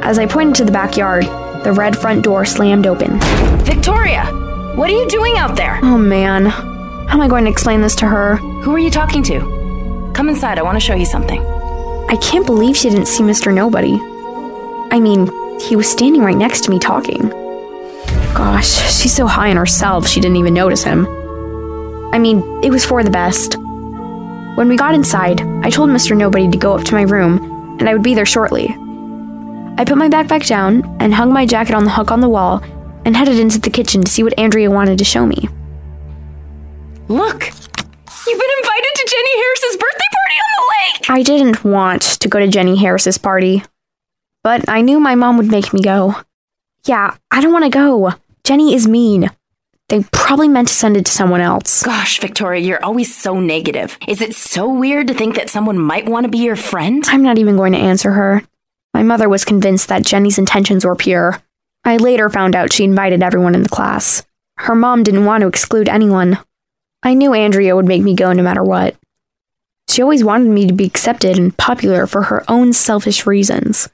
As 0.00 0.18
I 0.18 0.24
pointed 0.24 0.54
to 0.54 0.64
the 0.64 0.72
backyard, 0.72 1.24
the 1.64 1.74
red 1.74 1.98
front 1.98 2.24
door 2.24 2.46
slammed 2.46 2.86
open. 2.86 3.20
Victoria, 3.66 4.24
what 4.74 4.88
are 4.88 4.98
you 4.98 5.06
doing 5.10 5.36
out 5.36 5.54
there? 5.54 5.78
Oh 5.82 5.98
man, 5.98 6.46
how 6.46 7.12
am 7.12 7.20
I 7.20 7.28
going 7.28 7.44
to 7.44 7.50
explain 7.50 7.82
this 7.82 7.96
to 7.96 8.06
her? 8.06 8.36
Who 8.36 8.74
are 8.74 8.78
you 8.78 8.90
talking 8.90 9.22
to? 9.24 10.12
Come 10.14 10.30
inside, 10.30 10.58
I 10.58 10.62
want 10.62 10.76
to 10.76 10.80
show 10.80 10.94
you 10.94 11.04
something. 11.04 11.44
I 12.08 12.16
can't 12.22 12.46
believe 12.46 12.74
she 12.74 12.88
didn't 12.88 13.04
see 13.04 13.22
Mr. 13.22 13.52
Nobody. 13.52 14.00
I 14.90 14.98
mean, 14.98 15.30
he 15.60 15.76
was 15.76 15.90
standing 15.90 16.22
right 16.22 16.38
next 16.38 16.64
to 16.64 16.70
me 16.70 16.78
talking. 16.78 17.45
Gosh, 18.36 19.00
she's 19.00 19.14
so 19.14 19.26
high 19.26 19.48
on 19.48 19.56
herself 19.56 20.06
she 20.06 20.20
didn't 20.20 20.36
even 20.36 20.52
notice 20.52 20.84
him. 20.84 21.06
I 22.12 22.18
mean, 22.18 22.42
it 22.62 22.70
was 22.70 22.84
for 22.84 23.02
the 23.02 23.10
best. 23.10 23.56
When 23.56 24.68
we 24.68 24.76
got 24.76 24.94
inside, 24.94 25.40
I 25.64 25.70
told 25.70 25.88
Mr. 25.88 26.14
Nobody 26.14 26.50
to 26.50 26.58
go 26.58 26.74
up 26.74 26.84
to 26.84 26.94
my 26.94 27.02
room, 27.02 27.78
and 27.80 27.88
I 27.88 27.94
would 27.94 28.02
be 28.02 28.14
there 28.14 28.26
shortly. 28.26 28.68
I 29.78 29.84
put 29.86 29.96
my 29.96 30.10
backpack 30.10 30.46
down 30.46 30.84
and 31.00 31.14
hung 31.14 31.32
my 31.32 31.46
jacket 31.46 31.74
on 31.74 31.84
the 31.84 31.90
hook 31.90 32.10
on 32.10 32.20
the 32.20 32.28
wall 32.28 32.62
and 33.06 33.16
headed 33.16 33.38
into 33.38 33.58
the 33.58 33.70
kitchen 33.70 34.02
to 34.02 34.10
see 34.10 34.22
what 34.22 34.38
Andrea 34.38 34.70
wanted 34.70 34.98
to 34.98 35.04
show 35.04 35.24
me. 35.24 35.48
Look, 37.08 37.46
you've 37.46 38.40
been 38.40 38.58
invited 38.58 38.92
to 38.96 39.06
Jenny 39.08 39.42
Harris's 39.42 39.76
birthday 39.76 40.10
party 40.12 40.36
on 40.42 40.50
the 40.56 40.64
lake. 40.72 41.10
I 41.10 41.22
didn't 41.22 41.64
want 41.64 42.02
to 42.02 42.28
go 42.28 42.38
to 42.38 42.48
Jenny 42.48 42.76
Harris's 42.76 43.16
party, 43.16 43.62
but 44.42 44.68
I 44.68 44.82
knew 44.82 45.00
my 45.00 45.14
mom 45.14 45.38
would 45.38 45.50
make 45.50 45.72
me 45.72 45.80
go. 45.80 46.16
Yeah, 46.84 47.16
I 47.30 47.40
don't 47.40 47.52
want 47.52 47.64
to 47.64 47.70
go. 47.70 48.14
Jenny 48.46 48.76
is 48.76 48.86
mean. 48.86 49.28
They 49.88 50.04
probably 50.12 50.46
meant 50.46 50.68
to 50.68 50.74
send 50.74 50.96
it 50.96 51.06
to 51.06 51.10
someone 51.10 51.40
else. 51.40 51.82
Gosh, 51.82 52.20
Victoria, 52.20 52.60
you're 52.60 52.84
always 52.84 53.12
so 53.12 53.40
negative. 53.40 53.98
Is 54.06 54.20
it 54.20 54.36
so 54.36 54.72
weird 54.72 55.08
to 55.08 55.14
think 55.14 55.34
that 55.34 55.50
someone 55.50 55.76
might 55.76 56.08
want 56.08 56.26
to 56.26 56.30
be 56.30 56.38
your 56.38 56.54
friend? 56.54 57.02
I'm 57.08 57.24
not 57.24 57.38
even 57.38 57.56
going 57.56 57.72
to 57.72 57.78
answer 57.80 58.12
her. 58.12 58.44
My 58.94 59.02
mother 59.02 59.28
was 59.28 59.44
convinced 59.44 59.88
that 59.88 60.06
Jenny's 60.06 60.38
intentions 60.38 60.84
were 60.84 60.94
pure. 60.94 61.42
I 61.84 61.96
later 61.96 62.30
found 62.30 62.54
out 62.54 62.72
she 62.72 62.84
invited 62.84 63.20
everyone 63.20 63.56
in 63.56 63.64
the 63.64 63.68
class. 63.68 64.24
Her 64.58 64.76
mom 64.76 65.02
didn't 65.02 65.24
want 65.24 65.40
to 65.40 65.48
exclude 65.48 65.88
anyone. 65.88 66.38
I 67.02 67.14
knew 67.14 67.34
Andrea 67.34 67.74
would 67.74 67.86
make 67.86 68.02
me 68.02 68.14
go 68.14 68.32
no 68.32 68.44
matter 68.44 68.62
what. 68.62 68.94
She 69.88 70.02
always 70.02 70.22
wanted 70.22 70.50
me 70.50 70.68
to 70.68 70.72
be 70.72 70.86
accepted 70.86 71.36
and 71.36 71.58
popular 71.58 72.06
for 72.06 72.22
her 72.22 72.44
own 72.48 72.72
selfish 72.72 73.26
reasons. 73.26 73.88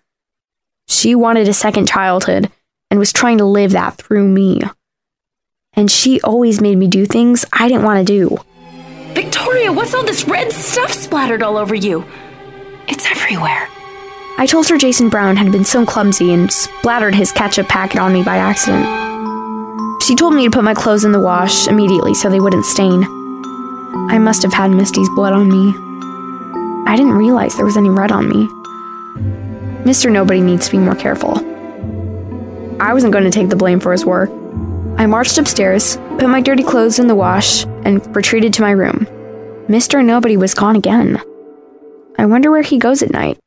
She 0.89 1.15
wanted 1.15 1.49
a 1.49 1.55
second 1.55 1.89
childhood 1.89 2.51
and 2.93 2.99
was 2.99 3.11
trying 3.11 3.39
to 3.39 3.47
live 3.47 3.71
that 3.71 3.97
through 3.97 4.29
me. 4.29 4.61
And 5.73 5.91
she 5.91 6.21
always 6.21 6.61
made 6.61 6.77
me 6.77 6.89
do 6.89 7.07
things 7.07 7.47
I 7.51 7.67
didn't 7.67 7.85
want 7.85 7.99
to 7.99 8.05
do. 8.05 8.37
Victoria, 9.15 9.73
what's 9.73 9.95
all 9.95 10.05
this 10.05 10.29
red 10.29 10.53
stuff 10.53 10.93
splattered 10.93 11.43
all 11.43 11.57
over 11.57 11.75
you? 11.75 12.05
It's 12.89 13.11
everywhere. 13.11 13.67
I 14.37 14.45
told 14.47 14.69
her 14.69 14.77
Jason 14.77 15.09
Brown 15.09 15.37
had 15.37 15.51
been 15.51 15.65
so 15.65 15.87
clumsy 15.87 16.35
and 16.35 16.53
splattered 16.53 17.15
his 17.15 17.33
ketchup 17.33 17.67
packet 17.67 17.99
on 17.99 18.13
me 18.13 18.23
by 18.23 18.37
accident. 18.37 18.85
She 20.03 20.15
told 20.15 20.35
me 20.35 20.45
to 20.45 20.51
put 20.51 20.63
my 20.63 20.75
clothes 20.75 21.07
in 21.07 21.13
the 21.13 21.21
wash 21.21 21.69
immediately 21.69 22.13
so 22.13 22.29
they 22.29 22.41
wouldn't 22.41 22.67
stain. 22.67 23.05
I 24.11 24.19
must 24.19 24.43
have 24.43 24.53
had 24.53 24.71
Misty's 24.71 25.09
blood 25.15 25.33
on 25.33 25.49
me. 25.49 25.73
I 26.87 26.95
didn't 26.95 27.13
realize 27.13 27.57
there 27.57 27.65
was 27.65 27.79
any 27.79 27.89
red 27.89 28.13
on 28.13 28.29
me. 28.29 28.49
Mr. 29.91 30.13
Nobody 30.13 30.43
needs 30.43 30.67
to 30.67 30.73
be 30.73 30.79
more 30.79 30.95
careful. 30.95 31.52
I 32.83 32.93
wasn't 32.93 33.13
going 33.13 33.25
to 33.25 33.31
take 33.31 33.49
the 33.49 33.55
blame 33.55 33.79
for 33.79 33.93
his 33.93 34.05
work. 34.05 34.29
I 34.99 35.07
marched 35.07 35.39
upstairs, 35.39 35.99
put 36.19 36.29
my 36.29 36.41
dirty 36.41 36.65
clothes 36.65 36.99
in 36.99 37.07
the 37.07 37.15
wash, 37.15 37.65
and 37.85 38.05
retreated 38.17 38.53
to 38.55 38.63
my 38.63 38.73
room. 38.73 39.07
Mr. 39.69 40.05
Nobody 40.05 40.37
was 40.37 40.53
gone 40.53 40.75
again. 40.75 41.23
I 42.19 42.27
wonder 42.27 42.51
where 42.51 42.63
he 42.63 42.79
goes 42.79 43.01
at 43.01 43.13
night. 43.13 43.39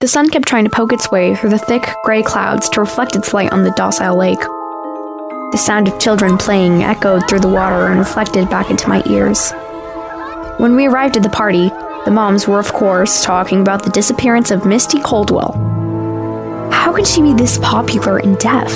The 0.00 0.08
sun 0.08 0.30
kept 0.30 0.48
trying 0.48 0.64
to 0.64 0.70
poke 0.70 0.92
its 0.92 1.12
way 1.12 1.36
through 1.36 1.50
the 1.50 1.58
thick 1.58 1.88
gray 2.02 2.24
clouds 2.24 2.68
to 2.70 2.80
reflect 2.80 3.14
its 3.14 3.32
light 3.32 3.52
on 3.52 3.62
the 3.62 3.70
docile 3.70 4.18
lake. 4.18 4.40
The 4.40 5.56
sound 5.56 5.86
of 5.86 6.00
children 6.00 6.36
playing 6.36 6.82
echoed 6.82 7.28
through 7.28 7.38
the 7.38 7.48
water 7.48 7.86
and 7.86 8.00
reflected 8.00 8.50
back 8.50 8.68
into 8.68 8.88
my 8.88 9.00
ears. 9.06 9.52
When 10.58 10.74
we 10.74 10.88
arrived 10.88 11.16
at 11.16 11.22
the 11.22 11.30
party, 11.30 11.68
the 12.04 12.10
moms 12.10 12.48
were, 12.48 12.58
of 12.58 12.72
course, 12.72 13.24
talking 13.24 13.60
about 13.60 13.84
the 13.84 13.90
disappearance 13.90 14.50
of 14.50 14.66
Misty 14.66 15.00
Coldwell. 15.00 15.83
How 16.84 16.92
can 16.92 17.06
she 17.06 17.22
be 17.22 17.32
this 17.32 17.56
popular 17.56 18.18
and 18.18 18.36
deaf? 18.36 18.70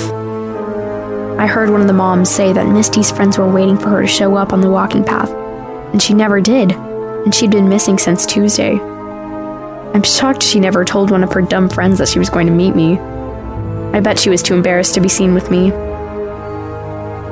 I 1.39 1.45
heard 1.45 1.69
one 1.69 1.79
of 1.79 1.85
the 1.85 1.93
moms 1.93 2.27
say 2.27 2.51
that 2.51 2.65
Misty's 2.65 3.11
friends 3.11 3.37
were 3.37 3.47
waiting 3.47 3.77
for 3.77 3.89
her 3.89 4.01
to 4.01 4.07
show 4.07 4.33
up 4.33 4.51
on 4.51 4.61
the 4.61 4.71
walking 4.71 5.03
path, 5.03 5.29
and 5.29 6.01
she 6.01 6.15
never 6.15 6.41
did, 6.41 6.71
and 6.71 7.35
she'd 7.35 7.51
been 7.51 7.69
missing 7.69 7.99
since 7.99 8.25
Tuesday. 8.25 8.79
I'm 8.79 10.01
shocked 10.01 10.41
she 10.41 10.59
never 10.59 10.83
told 10.83 11.11
one 11.11 11.23
of 11.23 11.31
her 11.33 11.43
dumb 11.43 11.69
friends 11.69 11.99
that 11.99 12.07
she 12.07 12.17
was 12.17 12.31
going 12.31 12.47
to 12.47 12.51
meet 12.51 12.75
me. 12.75 12.97
I 12.97 13.99
bet 13.99 14.17
she 14.17 14.31
was 14.31 14.41
too 14.41 14.55
embarrassed 14.55 14.95
to 14.95 15.01
be 15.01 15.07
seen 15.07 15.35
with 15.35 15.51
me. 15.51 15.71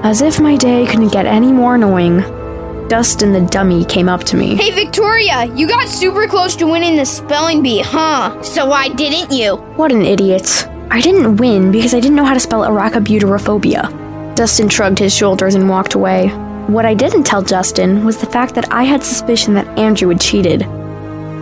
As 0.04 0.22
if 0.22 0.40
my 0.40 0.58
day 0.58 0.86
couldn't 0.86 1.12
get 1.12 1.26
any 1.26 1.52
more 1.52 1.74
annoying, 1.74 2.22
Dustin 2.90 3.34
the 3.34 3.42
dummy 3.42 3.84
came 3.84 4.08
up 4.08 4.24
to 4.24 4.38
me. 4.38 4.56
Hey, 4.56 4.72
Victoria, 4.72 5.46
you 5.54 5.68
got 5.68 5.90
super 5.90 6.26
close 6.26 6.56
to 6.56 6.66
winning 6.66 6.96
the 6.96 7.06
spelling 7.06 7.62
bee, 7.62 7.82
huh? 7.82 8.42
So 8.42 8.66
why 8.66 8.88
didn't 8.88 9.32
you? 9.32 9.58
What 9.76 9.92
an 9.92 10.04
idiot. 10.04 10.68
I 10.90 11.02
didn't 11.02 11.36
win 11.36 11.72
because 11.72 11.94
I 11.94 12.00
didn't 12.00 12.16
know 12.16 12.24
how 12.24 12.34
to 12.34 12.40
spell 12.40 12.62
arachibutyrophobia. 12.62 14.36
Dustin 14.36 14.70
shrugged 14.70 15.00
his 15.00 15.14
shoulders 15.14 15.56
and 15.56 15.68
walked 15.68 15.96
away. 15.96 16.30
What 16.68 16.86
I 16.86 16.94
didn't 16.94 17.24
tell 17.24 17.42
Justin 17.42 18.06
was 18.06 18.18
the 18.18 18.26
fact 18.26 18.56
that 18.56 18.72
I 18.72 18.84
had 18.84 19.04
suspicion 19.04 19.54
that 19.56 19.68
Andrew 19.78 20.08
had 20.10 20.22
cheated. 20.22 20.62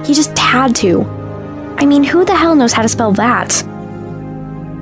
He 0.03 0.15
just 0.15 0.35
had 0.37 0.75
to. 0.77 1.03
I 1.77 1.85
mean, 1.85 2.03
who 2.03 2.25
the 2.25 2.35
hell 2.35 2.55
knows 2.55 2.73
how 2.73 2.81
to 2.81 2.89
spell 2.89 3.11
that? 3.13 3.49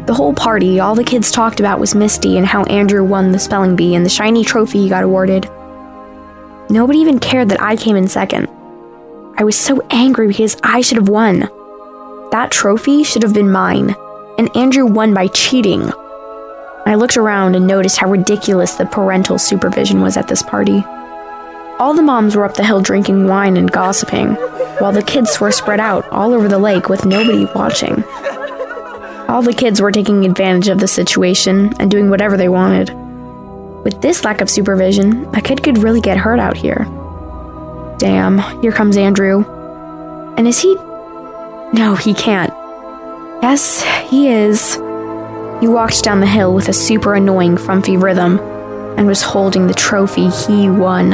The 0.06 0.14
whole 0.14 0.34
party, 0.34 0.80
all 0.80 0.96
the 0.96 1.04
kids 1.04 1.32
talked 1.32 1.60
about 1.60 1.80
was 1.80 1.96
Misty 1.96 2.38
and 2.38 2.46
how 2.46 2.64
Andrew 2.64 3.04
won 3.04 3.32
the 3.32 3.40
spelling 3.40 3.76
bee 3.76 3.96
and 3.96 4.06
the 4.06 4.10
shiny 4.10 4.46
trophy 4.46 4.82
he 4.84 4.90
got 4.90 5.04
awarded. 5.04 5.50
Nobody 6.70 7.00
even 7.00 7.20
cared 7.20 7.50
that 7.50 7.62
I 7.62 7.76
came 7.76 7.96
in 7.96 8.08
second. 8.08 8.48
I 9.38 9.44
was 9.44 9.58
so 9.58 9.82
angry 9.90 10.28
because 10.28 10.58
I 10.64 10.82
should 10.82 10.98
have 10.98 11.10
won. 11.10 11.50
That 12.32 12.52
trophy 12.52 13.04
should 13.04 13.24
have 13.24 13.34
been 13.34 13.52
mine, 13.52 13.96
and 14.38 14.56
Andrew 14.56 14.86
won 14.86 15.14
by 15.14 15.28
cheating. 15.28 15.92
I 16.86 16.96
looked 16.96 17.18
around 17.18 17.56
and 17.56 17.68
noticed 17.68 17.98
how 17.98 18.10
ridiculous 18.10 18.76
the 18.76 18.86
parental 18.86 19.38
supervision 19.38 20.02
was 20.02 20.18
at 20.18 20.28
this 20.28 20.44
party. 20.44 20.84
All 21.80 21.94
the 21.94 22.02
moms 22.02 22.36
were 22.36 22.46
up 22.46 22.56
the 22.56 22.64
hill 22.64 22.82
drinking 22.82 23.28
wine 23.28 23.58
and 23.58 23.72
gossiping, 23.72 24.36
while 24.80 24.92
the 24.92 25.04
kids 25.04 25.40
were 25.40 25.52
spread 25.52 25.80
out 25.80 26.08
all 26.10 26.34
over 26.34 26.48
the 26.48 26.60
lake 26.60 26.90
with 26.90 27.06
nobody 27.06 27.46
watching. 27.56 28.04
All 29.28 29.42
the 29.42 29.54
kids 29.54 29.82
were 29.82 29.92
taking 29.92 30.26
advantage 30.26 30.68
of 30.68 30.80
the 30.80 30.88
situation 30.88 31.74
and 31.80 31.90
doing 31.90 32.10
whatever 32.10 32.38
they 32.38 32.50
wanted. 32.50 33.03
With 33.84 34.02
this 34.02 34.24
lack 34.24 34.40
of 34.40 34.50
supervision, 34.50 35.28
a 35.36 35.42
kid 35.42 35.62
could 35.62 35.80
really 35.80 36.00
get 36.00 36.18
hurt 36.18 36.40
out 36.40 36.56
here. 36.56 36.88
Damn, 37.98 38.40
here 38.62 38.72
comes 38.72 38.96
Andrew. 38.96 39.44
And 40.38 40.48
is 40.48 40.60
he. 40.60 40.76
No, 41.74 41.96
he 42.00 42.14
can't. 42.14 42.52
Yes, 43.42 43.84
he 44.10 44.30
is. 44.30 44.76
He 45.60 45.68
walked 45.68 46.02
down 46.02 46.22
the 46.22 46.28
hill 46.28 46.54
with 46.54 46.70
a 46.70 46.74
super 46.74 47.14
annoying 47.16 47.58
frumpy 47.58 47.98
rhythm 47.98 48.40
and 48.98 49.06
was 49.06 49.22
holding 49.22 49.68
the 49.68 49.74
trophy 49.74 50.30
he 50.30 50.70
won. 50.70 51.14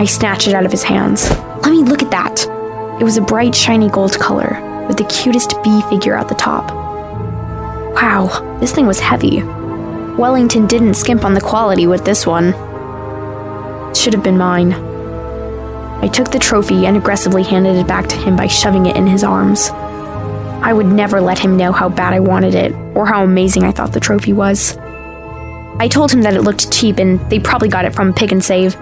I 0.00 0.04
snatched 0.04 0.46
it 0.46 0.54
out 0.54 0.66
of 0.66 0.70
his 0.70 0.84
hands. 0.84 1.28
Let 1.30 1.70
me 1.70 1.82
look 1.82 2.02
at 2.02 2.12
that. 2.12 2.46
It 3.00 3.04
was 3.04 3.16
a 3.16 3.22
bright, 3.22 3.54
shiny 3.54 3.88
gold 3.88 4.18
color 4.20 4.84
with 4.86 4.98
the 4.98 5.04
cutest 5.04 5.54
bee 5.64 5.82
figure 5.90 6.14
at 6.14 6.28
the 6.28 6.34
top. 6.36 6.70
Wow, 7.94 8.58
this 8.60 8.72
thing 8.72 8.86
was 8.86 9.00
heavy. 9.00 9.42
Wellington 10.18 10.66
didn't 10.66 10.94
skimp 10.94 11.24
on 11.24 11.34
the 11.34 11.40
quality 11.42 11.86
with 11.86 12.06
this 12.06 12.26
one. 12.26 12.54
It 13.90 13.96
should 13.96 14.14
have 14.14 14.22
been 14.22 14.38
mine. 14.38 14.72
I 14.72 16.08
took 16.08 16.30
the 16.30 16.38
trophy 16.38 16.86
and 16.86 16.96
aggressively 16.96 17.42
handed 17.42 17.76
it 17.76 17.86
back 17.86 18.06
to 18.08 18.16
him 18.16 18.34
by 18.34 18.46
shoving 18.46 18.86
it 18.86 18.96
in 18.96 19.06
his 19.06 19.22
arms. 19.22 19.68
I 19.68 20.72
would 20.72 20.86
never 20.86 21.20
let 21.20 21.38
him 21.38 21.58
know 21.58 21.70
how 21.70 21.90
bad 21.90 22.14
I 22.14 22.20
wanted 22.20 22.54
it, 22.54 22.72
or 22.96 23.04
how 23.04 23.24
amazing 23.24 23.64
I 23.64 23.72
thought 23.72 23.92
the 23.92 24.00
trophy 24.00 24.32
was. 24.32 24.78
I 25.78 25.86
told 25.90 26.10
him 26.10 26.22
that 26.22 26.34
it 26.34 26.42
looked 26.42 26.72
cheap 26.72 26.96
and 26.96 27.20
they 27.28 27.38
probably 27.38 27.68
got 27.68 27.84
it 27.84 27.94
from 27.94 28.14
Pick 28.14 28.32
and 28.32 28.42
Save. 28.42 28.74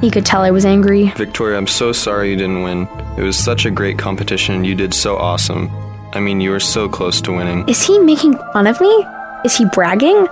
He 0.00 0.10
could 0.10 0.24
tell 0.24 0.40
I 0.40 0.50
was 0.50 0.64
angry. 0.64 1.08
Victoria, 1.16 1.58
I'm 1.58 1.66
so 1.66 1.92
sorry 1.92 2.30
you 2.30 2.36
didn't 2.36 2.62
win. 2.62 2.88
It 3.18 3.22
was 3.22 3.38
such 3.38 3.66
a 3.66 3.70
great 3.70 3.98
competition. 3.98 4.64
You 4.64 4.74
did 4.74 4.94
so 4.94 5.18
awesome. 5.18 5.70
I 6.14 6.20
mean, 6.20 6.40
you 6.40 6.50
were 6.50 6.60
so 6.60 6.88
close 6.88 7.20
to 7.22 7.32
winning. 7.32 7.68
Is 7.68 7.82
he 7.82 7.98
making 7.98 8.38
fun 8.54 8.66
of 8.66 8.80
me? 8.80 9.06
Is 9.42 9.56
he 9.56 9.64
bragging? 9.64 10.28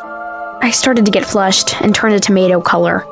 I 0.60 0.70
started 0.70 1.06
to 1.06 1.10
get 1.10 1.24
flushed 1.24 1.80
and 1.80 1.94
turned 1.94 2.14
a 2.14 2.20
tomato 2.20 2.60
color. 2.60 3.06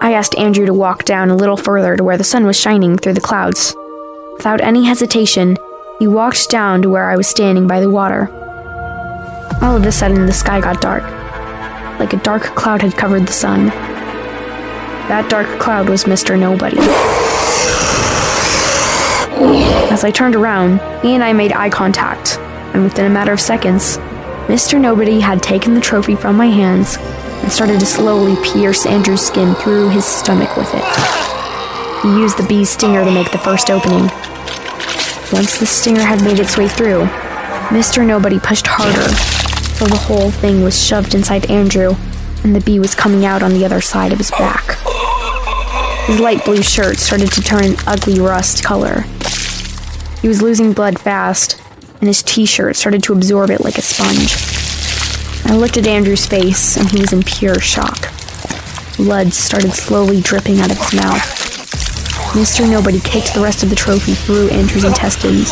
I 0.00 0.14
asked 0.14 0.38
Andrew 0.38 0.64
to 0.64 0.72
walk 0.72 1.04
down 1.04 1.28
a 1.28 1.36
little 1.36 1.58
further 1.58 1.98
to 1.98 2.04
where 2.04 2.16
the 2.16 2.24
sun 2.24 2.46
was 2.46 2.58
shining 2.58 2.96
through 2.96 3.12
the 3.12 3.20
clouds. 3.20 3.76
Without 4.38 4.62
any 4.62 4.84
hesitation, 4.84 5.58
he 5.98 6.06
walked 6.06 6.48
down 6.48 6.80
to 6.80 6.88
where 6.88 7.10
I 7.10 7.16
was 7.16 7.28
standing 7.28 7.66
by 7.66 7.80
the 7.80 7.90
water. 7.90 8.30
All 9.60 9.76
of 9.76 9.84
a 9.84 9.92
sudden, 9.92 10.24
the 10.24 10.32
sky 10.32 10.62
got 10.62 10.80
dark, 10.80 11.02
like 12.00 12.14
a 12.14 12.22
dark 12.22 12.42
cloud 12.56 12.80
had 12.80 12.96
covered 12.96 13.26
the 13.26 13.32
sun. 13.32 13.66
That 15.08 15.28
dark 15.28 15.46
cloud 15.60 15.90
was 15.90 16.04
Mr. 16.04 16.38
Nobody. 16.38 16.78
As 19.92 20.04
I 20.04 20.10
turned 20.10 20.36
around, 20.36 20.80
he 21.02 21.14
and 21.14 21.22
I 21.22 21.34
made 21.34 21.52
eye 21.52 21.68
contact, 21.68 22.38
and 22.72 22.82
within 22.82 23.04
a 23.04 23.10
matter 23.10 23.32
of 23.32 23.40
seconds, 23.40 23.98
Mr. 24.46 24.78
Nobody 24.78 25.20
had 25.20 25.42
taken 25.42 25.74
the 25.74 25.80
trophy 25.80 26.14
from 26.14 26.36
my 26.36 26.46
hands 26.46 26.98
and 26.98 27.50
started 27.50 27.80
to 27.80 27.86
slowly 27.86 28.36
pierce 28.44 28.84
Andrew's 28.84 29.26
skin 29.26 29.54
through 29.54 29.88
his 29.88 30.04
stomach 30.04 30.54
with 30.56 30.68
it. 30.74 30.84
He 32.02 32.08
used 32.20 32.36
the 32.36 32.46
bee's 32.46 32.68
stinger 32.68 33.04
to 33.04 33.10
make 33.10 33.32
the 33.32 33.38
first 33.38 33.70
opening. 33.70 34.10
Once 35.32 35.58
the 35.58 35.66
stinger 35.66 36.02
had 36.02 36.22
made 36.22 36.38
its 36.38 36.58
way 36.58 36.68
through, 36.68 37.04
Mr. 37.70 38.06
Nobody 38.06 38.38
pushed 38.38 38.66
harder, 38.66 39.08
so 39.76 39.86
the 39.86 39.96
whole 39.96 40.30
thing 40.30 40.62
was 40.62 40.78
shoved 40.78 41.14
inside 41.14 41.50
Andrew, 41.50 41.96
and 42.44 42.54
the 42.54 42.60
bee 42.60 42.78
was 42.78 42.94
coming 42.94 43.24
out 43.24 43.42
on 43.42 43.54
the 43.54 43.64
other 43.64 43.80
side 43.80 44.12
of 44.12 44.18
his 44.18 44.30
back. 44.32 44.76
His 46.06 46.20
light 46.20 46.44
blue 46.44 46.62
shirt 46.62 46.98
started 46.98 47.32
to 47.32 47.40
turn 47.40 47.64
an 47.64 47.76
ugly 47.86 48.20
rust 48.20 48.62
color. 48.62 49.06
He 50.20 50.28
was 50.28 50.42
losing 50.42 50.74
blood 50.74 51.00
fast, 51.00 51.63
and 52.04 52.08
his 52.10 52.22
t 52.22 52.44
shirt 52.44 52.76
started 52.76 53.02
to 53.02 53.14
absorb 53.14 53.48
it 53.48 53.62
like 53.62 53.78
a 53.78 53.80
sponge. 53.80 54.36
I 55.50 55.56
looked 55.56 55.78
at 55.78 55.86
Andrew's 55.86 56.26
face, 56.26 56.76
and 56.76 56.90
he 56.90 57.00
was 57.00 57.14
in 57.14 57.22
pure 57.22 57.58
shock. 57.60 58.12
Blood 58.98 59.32
started 59.32 59.72
slowly 59.72 60.20
dripping 60.20 60.60
out 60.60 60.70
of 60.70 60.76
his 60.76 60.92
mouth. 60.92 61.24
Mr. 62.36 62.70
Nobody 62.70 63.00
kicked 63.00 63.32
the 63.32 63.40
rest 63.40 63.62
of 63.62 63.70
the 63.70 63.74
trophy 63.74 64.12
through 64.12 64.50
Andrew's 64.50 64.84
intestines 64.84 65.50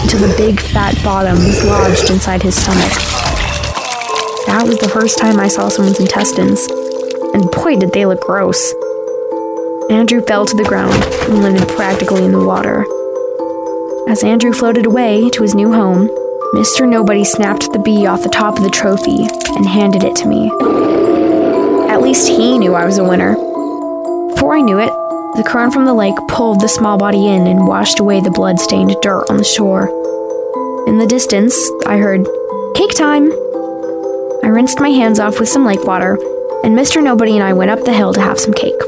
until 0.00 0.26
the 0.26 0.34
big 0.38 0.58
fat 0.58 0.96
bottom 1.04 1.36
was 1.36 1.62
lodged 1.66 2.08
inside 2.08 2.42
his 2.42 2.56
stomach. 2.56 2.96
That 4.46 4.64
was 4.66 4.78
the 4.78 4.88
first 4.88 5.18
time 5.18 5.38
I 5.38 5.48
saw 5.48 5.68
someone's 5.68 6.00
intestines, 6.00 6.66
and 7.34 7.50
boy, 7.50 7.76
did 7.76 7.92
they 7.92 8.06
look 8.06 8.22
gross. 8.22 8.72
Andrew 9.90 10.22
fell 10.22 10.46
to 10.46 10.56
the 10.56 10.64
ground 10.64 11.04
and 11.28 11.42
landed 11.42 11.68
practically 11.68 12.24
in 12.24 12.32
the 12.32 12.42
water. 12.42 12.86
As 14.08 14.24
Andrew 14.24 14.52
floated 14.52 14.86
away 14.86 15.30
to 15.30 15.42
his 15.42 15.54
new 15.54 15.72
home, 15.72 16.08
Mr. 16.54 16.88
Nobody 16.88 17.24
snapped 17.24 17.72
the 17.72 17.78
bee 17.78 18.06
off 18.06 18.22
the 18.22 18.28
top 18.28 18.56
of 18.56 18.64
the 18.64 18.70
trophy 18.70 19.26
and 19.56 19.66
handed 19.66 20.02
it 20.04 20.16
to 20.16 20.26
me. 20.26 20.50
At 21.90 22.02
least 22.02 22.28
he 22.28 22.58
knew 22.58 22.74
I 22.74 22.86
was 22.86 22.98
a 22.98 23.04
winner. 23.04 23.34
Before 24.34 24.54
I 24.54 24.60
knew 24.60 24.78
it, 24.78 24.92
the 25.36 25.44
current 25.46 25.72
from 25.72 25.84
the 25.84 25.94
lake 25.94 26.16
pulled 26.28 26.60
the 26.60 26.68
small 26.68 26.98
body 26.98 27.28
in 27.28 27.46
and 27.46 27.66
washed 27.66 28.00
away 28.00 28.20
the 28.20 28.30
blood 28.30 28.58
stained 28.58 28.94
dirt 29.02 29.30
on 29.30 29.36
the 29.36 29.44
shore. 29.44 29.88
In 30.88 30.98
the 30.98 31.06
distance, 31.06 31.56
I 31.86 31.98
heard, 31.98 32.26
Cake 32.74 32.94
time! 32.94 33.30
I 34.42 34.48
rinsed 34.48 34.80
my 34.80 34.88
hands 34.88 35.20
off 35.20 35.38
with 35.38 35.48
some 35.48 35.64
lake 35.64 35.84
water, 35.84 36.14
and 36.64 36.76
Mr. 36.76 37.02
Nobody 37.02 37.34
and 37.34 37.42
I 37.42 37.52
went 37.52 37.70
up 37.70 37.84
the 37.84 37.92
hill 37.92 38.12
to 38.14 38.20
have 38.20 38.40
some 38.40 38.54
cake. 38.54 38.80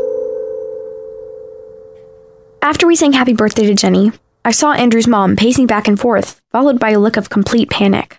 After 2.63 2.87
we 2.87 2.97
sang 2.97 3.13
happy 3.13 3.35
birthday 3.35 3.67
to 3.67 3.75
Jenny, 3.75 4.13
I 4.45 4.51
saw 4.51 4.73
Andrew's 4.73 5.07
mom 5.07 5.37
pacing 5.37 5.67
back 5.67 5.87
and 5.87 5.99
forth, 5.99 6.41
followed 6.51 6.81
by 6.81 6.91
a 6.91 6.99
look 6.99 7.17
of 7.17 7.31
complete 7.31 7.71
panic. 7.71 8.19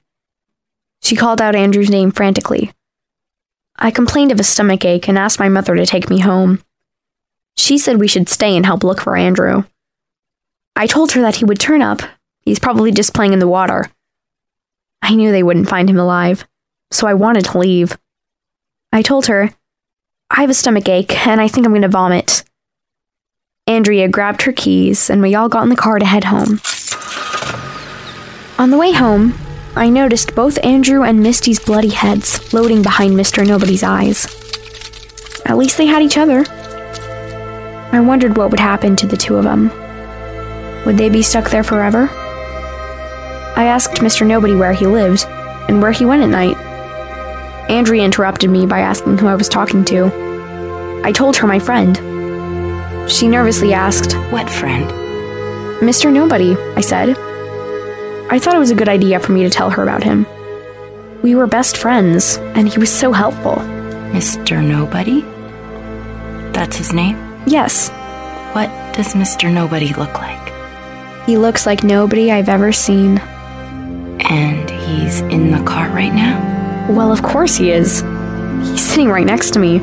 She 1.02 1.16
called 1.18 1.42
out 1.42 1.56
Andrew's 1.56 1.90
name 1.90 2.12
frantically. 2.12 2.72
I 3.78 3.92
complained 3.92 4.32
of 4.32 4.40
a 4.40 4.44
stomach 4.44 4.86
ache 4.86 5.10
and 5.10 5.18
asked 5.18 5.40
my 5.40 5.50
mother 5.50 5.76
to 5.76 5.86
take 5.86 6.10
me 6.10 6.20
home. 6.20 6.64
She 7.58 7.78
said 7.78 8.00
we 8.00 8.08
should 8.08 8.30
stay 8.30 8.56
and 8.56 8.66
help 8.66 8.84
look 8.84 9.02
for 9.02 9.18
Andrew. 9.18 9.66
I 10.76 10.88
told 10.88 11.12
her 11.12 11.22
that 11.22 11.36
he 11.36 11.46
would 11.46 11.60
turn 11.60 11.82
up. 11.82 12.02
He's 12.42 12.60
probably 12.60 12.92
just 12.92 13.14
playing 13.14 13.34
in 13.34 13.40
the 13.40 13.48
water. 13.48 13.92
I 15.02 15.16
knew 15.16 15.32
they 15.32 15.44
wouldn't 15.44 15.70
find 15.70 15.90
him 15.90 16.00
alive, 16.00 16.46
so 16.92 17.06
I 17.06 17.14
wanted 17.14 17.46
to 17.46 17.58
leave. 17.58 17.98
I 18.94 19.02
told 19.02 19.26
her, 19.26 19.52
I 20.30 20.42
have 20.42 20.50
a 20.50 20.54
stomach 20.54 20.88
ache 20.88 21.28
and 21.28 21.42
I 21.42 21.48
think 21.48 21.66
I'm 21.66 21.74
going 21.74 21.82
to 21.82 21.90
vomit. 21.90 22.43
Andrea 23.66 24.10
grabbed 24.10 24.42
her 24.42 24.52
keys, 24.52 25.10
and 25.10 25.22
we 25.22 25.36
all 25.36 25.48
got 25.48 25.64
in 25.64 25.70
the 25.70 25.78
car 25.78 25.98
to 25.98 26.06
head 26.06 26.26
home. 26.26 26.60
On 28.60 28.70
the 28.70 28.78
way 28.78 28.92
home, 28.92 29.34
I 29.74 29.90
noticed 29.90 30.36
both 30.36 30.64
Andrew 30.66 31.04
and 31.04 31.24
Misty's 31.24 31.62
bloody 31.62 31.90
heads 31.90 32.38
floating 32.38 32.82
behind 32.82 33.14
Mr. 33.14 33.48
Nobody's 33.48 33.82
eyes. 33.82 34.26
At 35.46 35.58
least 35.58 35.78
they 35.78 35.86
had 35.86 36.02
each 36.02 36.18
other. 36.18 36.44
I 37.94 38.02
wondered 38.02 38.36
what 38.36 38.52
would 38.52 38.60
happen 38.60 38.98
to 38.98 39.08
the 39.08 39.16
two 39.16 39.38
of 39.38 39.46
them. 39.46 39.70
Would 40.86 40.98
they 40.98 41.08
be 41.08 41.24
stuck 41.24 41.50
there 41.50 41.64
forever? 41.64 42.10
I 43.56 43.64
asked 43.64 44.02
Mr. 44.02 44.28
Nobody 44.28 44.56
where 44.56 44.74
he 44.74 44.88
lived 44.88 45.26
and 45.70 45.82
where 45.82 45.94
he 45.94 46.04
went 46.04 46.24
at 46.24 46.30
night. 46.30 46.58
Andrea 47.70 48.04
interrupted 48.04 48.50
me 48.50 48.66
by 48.66 48.82
asking 48.82 49.20
who 49.20 49.28
I 49.28 49.36
was 49.36 49.48
talking 49.48 49.86
to. 49.86 51.02
I 51.06 51.14
told 51.14 51.38
her 51.38 51.48
my 51.48 51.60
friend. 51.60 52.13
She 53.08 53.28
nervously 53.28 53.74
asked, 53.74 54.14
What 54.32 54.50
friend? 54.50 54.90
Mr. 55.82 56.12
Nobody, 56.12 56.56
I 56.76 56.82
said. 56.82 57.10
I 58.30 58.40
thought 58.40 58.56
it 58.56 58.60
was 58.60 58.72
a 58.72 58.76
good 58.76 58.90
idea 58.90 59.20
for 59.20 59.32
me 59.34 59.44
to 59.44 59.50
tell 59.50 59.70
her 59.70 59.84
about 59.84 60.04
him. 60.04 60.26
We 61.22 61.36
were 61.36 61.48
best 61.48 61.78
friends, 61.78 62.38
and 62.56 62.68
he 62.68 62.80
was 62.80 62.92
so 62.92 63.12
helpful. 63.12 63.56
Mr. 64.14 64.66
Nobody? 64.66 65.22
That's 66.54 66.78
his 66.78 66.94
name? 66.94 67.18
Yes, 67.46 67.90
What 68.54 68.70
does 68.94 69.14
Mr. 69.16 69.52
Nobody 69.52 69.94
look 69.94 70.14
like? 70.20 70.40
he 71.26 71.38
looks 71.38 71.66
like 71.66 71.84
nobody 71.86 72.32
I've 72.32 72.50
ever 72.50 72.72
seen. 72.74 73.18
And 74.20 74.70
he's 74.70 75.22
in 75.22 75.52
the 75.52 75.64
car 75.64 75.88
right 75.90 76.14
now? 76.14 76.88
Well, 76.90 77.12
of 77.14 77.24
course 77.24 77.56
he 77.56 77.72
is. 77.72 78.02
He's 78.70 78.82
sitting 78.86 79.08
right 79.10 79.26
next 79.26 79.52
to 79.52 79.60
me. 79.60 79.80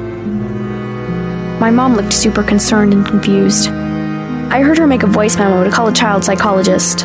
My 1.60 1.70
mom 1.70 1.94
looked 1.94 2.14
super 2.14 2.42
concerned 2.42 2.94
and 2.94 3.04
confused. 3.04 3.68
I 3.68 4.62
heard 4.62 4.78
her 4.78 4.86
make 4.86 5.02
a 5.02 5.06
voice 5.06 5.36
memo 5.36 5.62
to 5.62 5.70
call 5.70 5.88
a 5.88 5.92
child 5.92 6.24
psychologist. 6.24 7.02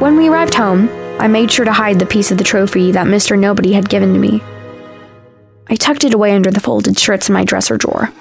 When 0.00 0.18
we 0.18 0.28
arrived 0.28 0.52
home, 0.52 0.90
I 1.18 1.28
made 1.28 1.50
sure 1.50 1.64
to 1.64 1.72
hide 1.72 1.98
the 1.98 2.04
piece 2.04 2.30
of 2.30 2.36
the 2.36 2.44
trophy 2.44 2.92
that 2.92 3.06
Mr. 3.06 3.38
Nobody 3.38 3.72
had 3.72 3.88
given 3.88 4.12
to 4.12 4.18
me. 4.18 4.42
I 5.68 5.76
tucked 5.76 6.04
it 6.04 6.12
away 6.12 6.32
under 6.32 6.50
the 6.50 6.60
folded 6.60 6.98
shirts 6.98 7.30
in 7.30 7.32
my 7.32 7.42
dresser 7.42 7.78
drawer. 7.78 8.12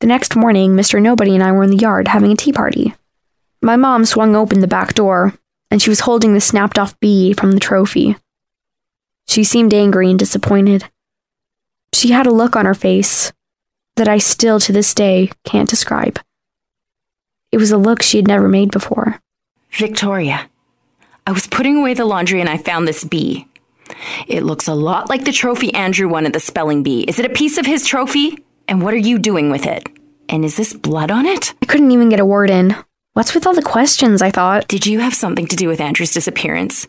The 0.00 0.06
next 0.06 0.36
morning, 0.36 0.72
Mr. 0.76 1.00
Nobody 1.00 1.34
and 1.34 1.42
I 1.42 1.52
were 1.52 1.62
in 1.62 1.70
the 1.70 1.78
yard 1.78 2.08
having 2.08 2.32
a 2.32 2.36
tea 2.36 2.52
party. 2.52 2.94
My 3.62 3.76
mom 3.76 4.04
swung 4.04 4.36
open 4.36 4.60
the 4.60 4.66
back 4.66 4.92
door, 4.92 5.32
and 5.70 5.80
she 5.80 5.88
was 5.88 6.00
holding 6.00 6.34
the 6.34 6.42
snapped 6.42 6.78
off 6.78 6.98
bee 7.00 7.32
from 7.32 7.52
the 7.52 7.60
trophy. 7.60 8.16
She 9.28 9.44
seemed 9.44 9.72
angry 9.72 10.10
and 10.10 10.18
disappointed. 10.18 10.90
She 11.94 12.10
had 12.10 12.26
a 12.26 12.30
look 12.30 12.54
on 12.54 12.66
her 12.66 12.74
face 12.74 13.32
that 14.00 14.08
I 14.08 14.16
still 14.16 14.58
to 14.60 14.72
this 14.72 14.94
day 14.94 15.30
can't 15.44 15.68
describe. 15.68 16.18
It 17.52 17.58
was 17.58 17.70
a 17.70 17.76
look 17.76 18.00
she 18.00 18.16
had 18.16 18.26
never 18.26 18.48
made 18.48 18.70
before. 18.70 19.20
Victoria, 19.72 20.48
I 21.26 21.32
was 21.32 21.46
putting 21.46 21.76
away 21.76 21.92
the 21.92 22.06
laundry 22.06 22.40
and 22.40 22.48
I 22.48 22.56
found 22.56 22.88
this 22.88 23.04
bee. 23.04 23.46
It 24.26 24.42
looks 24.42 24.68
a 24.68 24.72
lot 24.72 25.10
like 25.10 25.26
the 25.26 25.32
trophy 25.32 25.74
Andrew 25.74 26.08
won 26.08 26.24
at 26.24 26.32
the 26.32 26.40
spelling 26.40 26.82
bee. 26.82 27.02
Is 27.02 27.18
it 27.18 27.26
a 27.26 27.34
piece 27.34 27.58
of 27.58 27.66
his 27.66 27.84
trophy? 27.84 28.42
And 28.66 28.80
what 28.80 28.94
are 28.94 29.04
you 29.08 29.18
doing 29.18 29.50
with 29.50 29.66
it? 29.66 29.86
And 30.30 30.46
is 30.46 30.56
this 30.56 30.72
blood 30.72 31.10
on 31.10 31.26
it? 31.26 31.52
I 31.60 31.66
couldn't 31.66 31.90
even 31.90 32.08
get 32.08 32.20
a 32.20 32.24
word 32.24 32.48
in. 32.48 32.74
What's 33.12 33.34
with 33.34 33.46
all 33.46 33.54
the 33.54 33.60
questions? 33.60 34.22
I 34.22 34.30
thought. 34.30 34.66
Did 34.66 34.86
you 34.86 35.00
have 35.00 35.12
something 35.12 35.46
to 35.48 35.56
do 35.56 35.68
with 35.68 35.82
Andrew's 35.82 36.14
disappearance? 36.14 36.88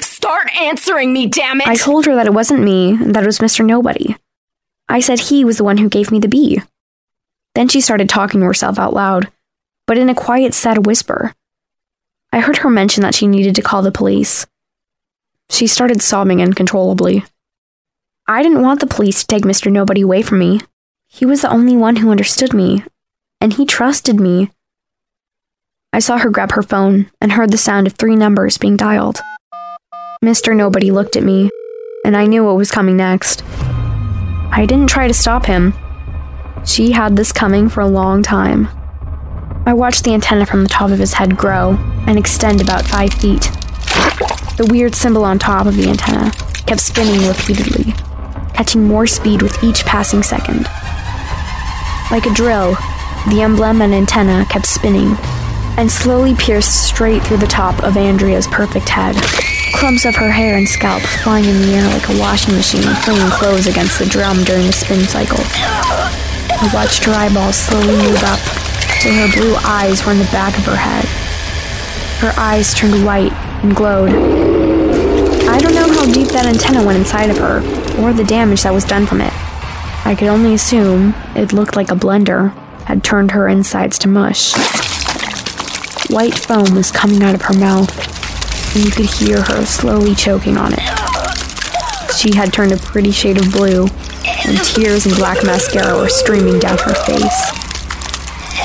Start 0.00 0.48
answering 0.60 1.12
me, 1.12 1.28
damn 1.28 1.60
it! 1.60 1.68
I 1.68 1.76
told 1.76 2.06
her 2.06 2.16
that 2.16 2.26
it 2.26 2.34
wasn't 2.34 2.64
me, 2.64 2.96
that 2.96 3.22
it 3.22 3.26
was 3.26 3.38
Mr. 3.38 3.64
Nobody. 3.64 4.16
I 4.88 5.00
said 5.00 5.20
he 5.20 5.44
was 5.44 5.58
the 5.58 5.64
one 5.64 5.78
who 5.78 5.88
gave 5.88 6.10
me 6.10 6.18
the 6.18 6.28
bee. 6.28 6.62
Then 7.54 7.68
she 7.68 7.80
started 7.80 8.08
talking 8.08 8.40
to 8.40 8.46
herself 8.46 8.78
out 8.78 8.94
loud, 8.94 9.30
but 9.86 9.98
in 9.98 10.08
a 10.08 10.14
quiet, 10.14 10.54
sad 10.54 10.86
whisper. 10.86 11.34
I 12.32 12.40
heard 12.40 12.58
her 12.58 12.70
mention 12.70 13.02
that 13.02 13.14
she 13.14 13.26
needed 13.26 13.54
to 13.56 13.62
call 13.62 13.82
the 13.82 13.92
police. 13.92 14.46
She 15.50 15.66
started 15.66 16.02
sobbing 16.02 16.42
uncontrollably. 16.42 17.24
I 18.26 18.42
didn't 18.42 18.62
want 18.62 18.80
the 18.80 18.86
police 18.86 19.20
to 19.20 19.26
take 19.26 19.44
Mr. 19.44 19.72
Nobody 19.72 20.02
away 20.02 20.22
from 20.22 20.38
me. 20.38 20.60
He 21.06 21.24
was 21.24 21.40
the 21.40 21.50
only 21.50 21.76
one 21.76 21.96
who 21.96 22.10
understood 22.10 22.52
me, 22.52 22.84
and 23.40 23.54
he 23.54 23.64
trusted 23.64 24.20
me. 24.20 24.50
I 25.92 26.00
saw 26.00 26.18
her 26.18 26.28
grab 26.28 26.52
her 26.52 26.62
phone 26.62 27.10
and 27.20 27.32
heard 27.32 27.50
the 27.50 27.58
sound 27.58 27.86
of 27.86 27.94
three 27.94 28.14
numbers 28.14 28.58
being 28.58 28.76
dialed. 28.76 29.20
Mr. 30.22 30.54
Nobody 30.54 30.90
looked 30.90 31.16
at 31.16 31.22
me, 31.22 31.50
and 32.04 32.16
I 32.16 32.26
knew 32.26 32.44
what 32.44 32.56
was 32.56 32.70
coming 32.70 32.98
next. 32.98 33.42
I 34.50 34.66
didn't 34.66 34.88
try 34.88 35.06
to 35.06 35.14
stop 35.14 35.46
him. 35.46 35.74
She 36.64 36.92
had 36.92 37.16
this 37.16 37.32
coming 37.32 37.68
for 37.68 37.80
a 37.80 37.86
long 37.86 38.22
time. 38.22 38.68
I 39.66 39.74
watched 39.74 40.04
the 40.04 40.14
antenna 40.14 40.46
from 40.46 40.62
the 40.62 40.68
top 40.68 40.90
of 40.90 40.98
his 40.98 41.14
head 41.14 41.36
grow 41.36 41.76
and 42.06 42.18
extend 42.18 42.60
about 42.60 42.86
five 42.86 43.12
feet. 43.12 43.42
The 44.56 44.66
weird 44.70 44.94
symbol 44.94 45.24
on 45.24 45.38
top 45.38 45.66
of 45.66 45.76
the 45.76 45.88
antenna 45.88 46.32
kept 46.66 46.80
spinning 46.80 47.28
repeatedly, 47.28 47.92
catching 48.54 48.84
more 48.84 49.06
speed 49.06 49.42
with 49.42 49.62
each 49.62 49.84
passing 49.84 50.22
second. 50.22 50.64
Like 52.10 52.26
a 52.26 52.34
drill, 52.34 52.74
the 53.28 53.42
emblem 53.42 53.82
and 53.82 53.94
antenna 53.94 54.46
kept 54.46 54.66
spinning 54.66 55.16
and 55.78 55.90
slowly 55.90 56.34
pierced 56.34 56.88
straight 56.88 57.22
through 57.22 57.36
the 57.36 57.46
top 57.46 57.84
of 57.84 57.96
Andrea's 57.96 58.48
perfect 58.48 58.88
head. 58.88 59.14
Clumps 59.72 60.04
of 60.04 60.16
her 60.16 60.28
hair 60.28 60.56
and 60.56 60.68
scalp 60.68 61.00
flying 61.22 61.44
in 61.44 61.62
the 61.62 61.74
air 61.74 61.86
like 61.86 62.08
a 62.08 62.18
washing 62.18 62.52
machine 62.56 62.82
flinging 63.04 63.30
clothes 63.30 63.68
against 63.68 63.96
the 64.00 64.06
drum 64.06 64.42
during 64.42 64.66
the 64.66 64.72
spin 64.72 65.06
cycle. 65.06 65.38
I 65.38 66.68
watched 66.74 67.04
her 67.04 67.12
eyeballs 67.12 67.54
slowly 67.54 67.94
move 67.94 68.20
up 68.24 68.40
till 69.00 69.14
her 69.14 69.32
blue 69.32 69.54
eyes 69.62 70.04
were 70.04 70.10
in 70.10 70.18
the 70.18 70.24
back 70.32 70.58
of 70.58 70.64
her 70.64 70.74
head. 70.74 71.04
Her 72.18 72.34
eyes 72.36 72.74
turned 72.74 73.04
white 73.06 73.32
and 73.62 73.76
glowed. 73.76 74.10
I 74.10 75.58
don't 75.58 75.76
know 75.76 75.92
how 75.92 76.12
deep 76.12 76.28
that 76.28 76.46
antenna 76.46 76.84
went 76.84 76.98
inside 76.98 77.30
of 77.30 77.38
her, 77.38 77.58
or 78.02 78.12
the 78.12 78.24
damage 78.24 78.64
that 78.64 78.74
was 78.74 78.84
done 78.84 79.06
from 79.06 79.20
it. 79.20 79.32
I 80.04 80.16
could 80.18 80.26
only 80.26 80.54
assume 80.54 81.14
it 81.36 81.52
looked 81.52 81.76
like 81.76 81.92
a 81.92 81.94
blender 81.94 82.52
had 82.86 83.04
turned 83.04 83.30
her 83.30 83.46
insides 83.46 83.96
to 84.00 84.08
mush. 84.08 84.54
White 86.10 86.38
foam 86.38 86.74
was 86.74 86.90
coming 86.90 87.22
out 87.22 87.34
of 87.34 87.42
her 87.42 87.54
mouth, 87.58 87.92
and 88.74 88.82
you 88.82 88.90
could 88.90 89.04
hear 89.04 89.42
her 89.42 89.66
slowly 89.66 90.14
choking 90.14 90.56
on 90.56 90.72
it. 90.72 90.80
She 92.16 92.34
had 92.34 92.50
turned 92.50 92.72
a 92.72 92.78
pretty 92.78 93.10
shade 93.10 93.36
of 93.36 93.52
blue, 93.52 93.86
and 94.46 94.58
tears 94.64 95.04
and 95.04 95.14
black 95.16 95.44
mascara 95.44 95.94
were 95.98 96.08
streaming 96.08 96.60
down 96.60 96.78
her 96.78 96.94
face. 96.94 97.50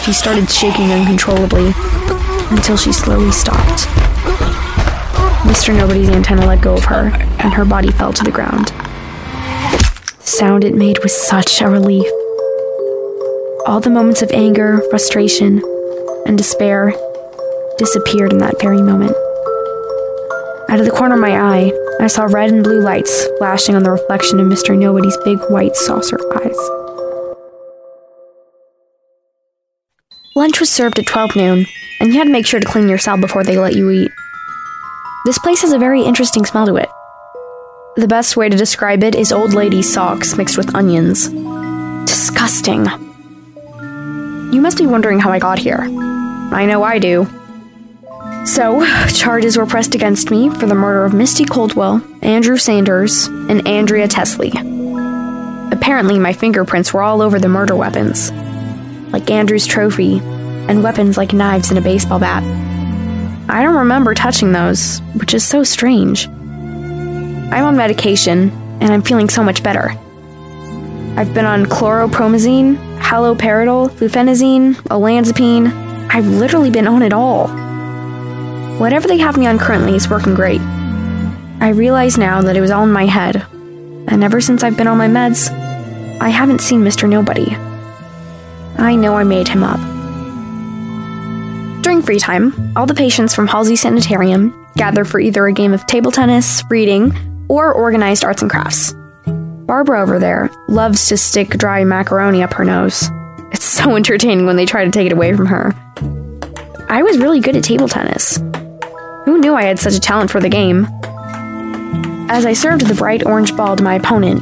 She 0.06 0.14
started 0.14 0.50
shaking 0.50 0.90
uncontrollably 0.92 1.74
until 2.50 2.78
she 2.78 2.94
slowly 2.94 3.34
stopped. 3.34 3.88
Mr. 5.44 5.76
Nobody's 5.76 6.10
antenna 6.10 6.46
let 6.46 6.62
go 6.62 6.76
of 6.76 6.86
her, 6.86 7.12
and 7.40 7.54
her 7.54 7.66
body 7.66 7.92
fell 7.92 8.14
to 8.14 8.24
the 8.24 8.32
ground. 8.32 8.68
The 10.20 10.24
sound 10.24 10.64
it 10.64 10.76
made 10.76 11.00
was 11.04 11.14
such 11.14 11.62
a 11.62 11.68
relief. 11.68 12.10
All 13.66 13.82
the 13.82 13.90
moments 13.90 14.22
of 14.22 14.32
anger, 14.32 14.82
frustration, 14.90 15.62
and 16.26 16.38
despair 16.38 16.94
disappeared 17.78 18.32
in 18.32 18.40
that 18.40 18.60
very 18.62 18.82
moment. 18.82 19.16
Out 20.70 20.80
of 20.80 20.86
the 20.86 20.92
corner 20.92 21.16
of 21.16 21.22
my 21.22 21.40
eye, 21.40 21.72
I 22.00 22.08
saw 22.08 22.24
red 22.24 22.52
and 22.52 22.64
blue 22.64 22.82
lights 22.82 23.28
flashing 23.38 23.76
on 23.76 23.84
the 23.84 23.92
reflection 23.92 24.40
of 24.40 24.48
Mr. 24.48 24.78
Nobody's 24.78 25.18
big 25.24 25.40
white 25.50 25.76
saucer 25.76 26.18
eyes. 26.36 26.58
Lunch 30.36 30.60
was 30.60 30.70
served 30.70 30.98
at 30.98 31.06
12 31.06 31.36
noon, 31.36 31.66
and 32.00 32.12
you 32.12 32.18
had 32.18 32.26
to 32.26 32.32
make 32.32 32.48
sure 32.48 32.60
to 32.60 32.66
clean 32.66 32.90
your 32.90 32.98
cell 32.98 33.18
before 33.18 33.44
they 33.44 33.58
let 33.58 33.76
you 33.76 33.92
eat. 33.92 34.12
This 35.26 35.38
place 35.38 35.62
has 35.62 35.74
a 35.74 35.78
very 35.78 36.02
interesting 36.02 36.46
smell 36.46 36.66
to 36.66 36.78
it. 36.78 36.90
The 37.96 38.08
best 38.08 38.36
way 38.36 38.50
to 38.50 38.58
describe 38.58 39.04
it 39.04 39.14
is 39.14 39.32
old 39.32 39.54
lady 39.54 39.84
socks 39.84 40.36
mixed 40.36 40.58
with 40.58 40.74
onions. 40.74 41.30
Disgusting. 42.06 42.86
You 44.52 44.60
must 44.60 44.80
be 44.80 44.88
wondering 44.88 45.20
how 45.20 45.32
I 45.32 45.38
got 45.38 45.60
here. 45.60 45.82
I 46.52 46.66
know 46.66 46.82
I 46.82 46.98
do. 46.98 47.28
So, 48.46 48.86
charges 49.08 49.58
were 49.58 49.66
pressed 49.66 49.96
against 49.96 50.30
me 50.30 50.50
for 50.50 50.66
the 50.66 50.76
murder 50.76 51.06
of 51.06 51.14
Misty 51.14 51.46
Coldwell, 51.46 52.02
Andrew 52.22 52.58
Sanders, 52.58 53.28
and 53.28 53.66
Andrea 53.66 54.08
Tesley. 54.08 54.52
Apparently, 55.72 56.20
my 56.20 56.34
fingerprints 56.34 56.94
were 56.94 57.02
all 57.02 57.22
over 57.22 57.40
the 57.40 57.48
murder 57.48 57.76
weapons, 57.76 58.32
like 59.14 59.32
Andrew's 59.32 59.66
trophy, 59.66 60.20
and 60.20 60.84
weapons 60.84 61.18
like 61.18 61.32
knives 61.32 61.70
and 61.70 61.80
a 61.80 61.82
baseball 61.82 62.20
bat. 62.20 62.44
I 63.50 63.64
don't 63.64 63.78
remember 63.78 64.14
touching 64.14 64.52
those, 64.52 65.00
which 65.16 65.34
is 65.34 65.48
so 65.48 65.64
strange. 65.64 66.28
I'm 66.28 67.64
on 67.64 67.78
medication, 67.78 68.52
and 68.82 68.92
I'm 68.92 69.04
feeling 69.04 69.30
so 69.30 69.42
much 69.42 69.64
better. 69.64 69.92
I've 71.16 71.34
been 71.34 71.46
on 71.46 71.66
chlorpromazine, 71.66 72.76
haloperidol, 73.00 73.90
fluphenazine, 73.92 74.76
olanzapine. 74.88 75.72
I've 76.14 76.28
literally 76.28 76.72
been 76.72 76.88
on 76.88 77.04
it 77.04 77.14
all. 77.14 77.63
Whatever 78.80 79.08
they 79.08 79.18
have 79.18 79.38
me 79.38 79.48
on 79.48 79.60
currently 79.60 79.96
is 79.96 80.10
working 80.10 80.34
great. 80.34 80.62
I 81.62 81.70
realize 81.70 82.18
now 82.18 82.42
that 82.42 82.58
it 82.58 82.62
was 82.62 82.72
all 82.72 82.84
in 82.84 82.92
my 82.92 83.06
head, 83.06 83.46
and 84.08 84.24
ever 84.24 84.42
since 84.42 84.64
I've 84.64 84.76
been 84.76 84.88
on 84.88 84.98
my 84.98 85.08
meds, 85.08 85.50
I 86.20 86.30
haven't 86.30 86.62
seen 86.62 86.82
Mr. 86.82 87.08
Nobody. 87.08 87.56
I 88.78 88.96
know 88.96 89.16
I 89.16 89.24
made 89.24 89.48
him 89.48 89.64
up. 89.64 89.80
During 91.84 92.02
free 92.02 92.20
time, 92.20 92.74
all 92.76 92.86
the 92.86 92.94
patients 92.94 93.36
from 93.36 93.48
Halsey 93.48 93.76
Sanitarium 93.76 94.68
gather 94.76 95.06
for 95.06 95.20
either 95.20 95.46
a 95.46 95.54
game 95.54 95.74
of 95.74 95.86
table 95.86 96.12
tennis, 96.12 96.64
reading, 96.70 97.14
or 97.50 97.72
organized 97.72 98.26
arts 98.26 98.42
and 98.42 98.50
crafts. 98.50 98.94
Barbara 99.66 100.02
over 100.02 100.18
there 100.18 100.50
loves 100.68 101.08
to 101.10 101.18
stick 101.18 101.50
dry 101.50 101.84
macaroni 101.84 102.42
up 102.42 102.54
her 102.54 102.66
nose. 102.66 103.10
It's 103.52 103.66
so 103.66 103.96
entertaining 103.96 104.46
when 104.46 104.56
they 104.56 104.66
try 104.66 104.84
to 104.84 104.92
take 104.92 105.06
it 105.06 105.14
away 105.14 105.34
from 105.34 105.46
her. 105.46 105.74
I 106.90 107.02
was 107.04 107.18
really 107.18 107.40
good 107.40 107.56
at 107.56 107.64
table 107.64 107.88
tennis. 107.88 108.40
Knew 109.44 109.56
I 109.56 109.64
had 109.64 109.78
such 109.78 109.96
a 109.96 110.00
talent 110.00 110.32
for 110.32 110.40
the 110.40 110.48
game? 110.48 110.88
As 112.30 112.46
I 112.46 112.54
served 112.54 112.88
the 112.88 112.96
bright 112.96 113.26
orange 113.26 113.54
ball 113.58 113.76
to 113.76 113.84
my 113.84 113.96
opponent, 113.96 114.42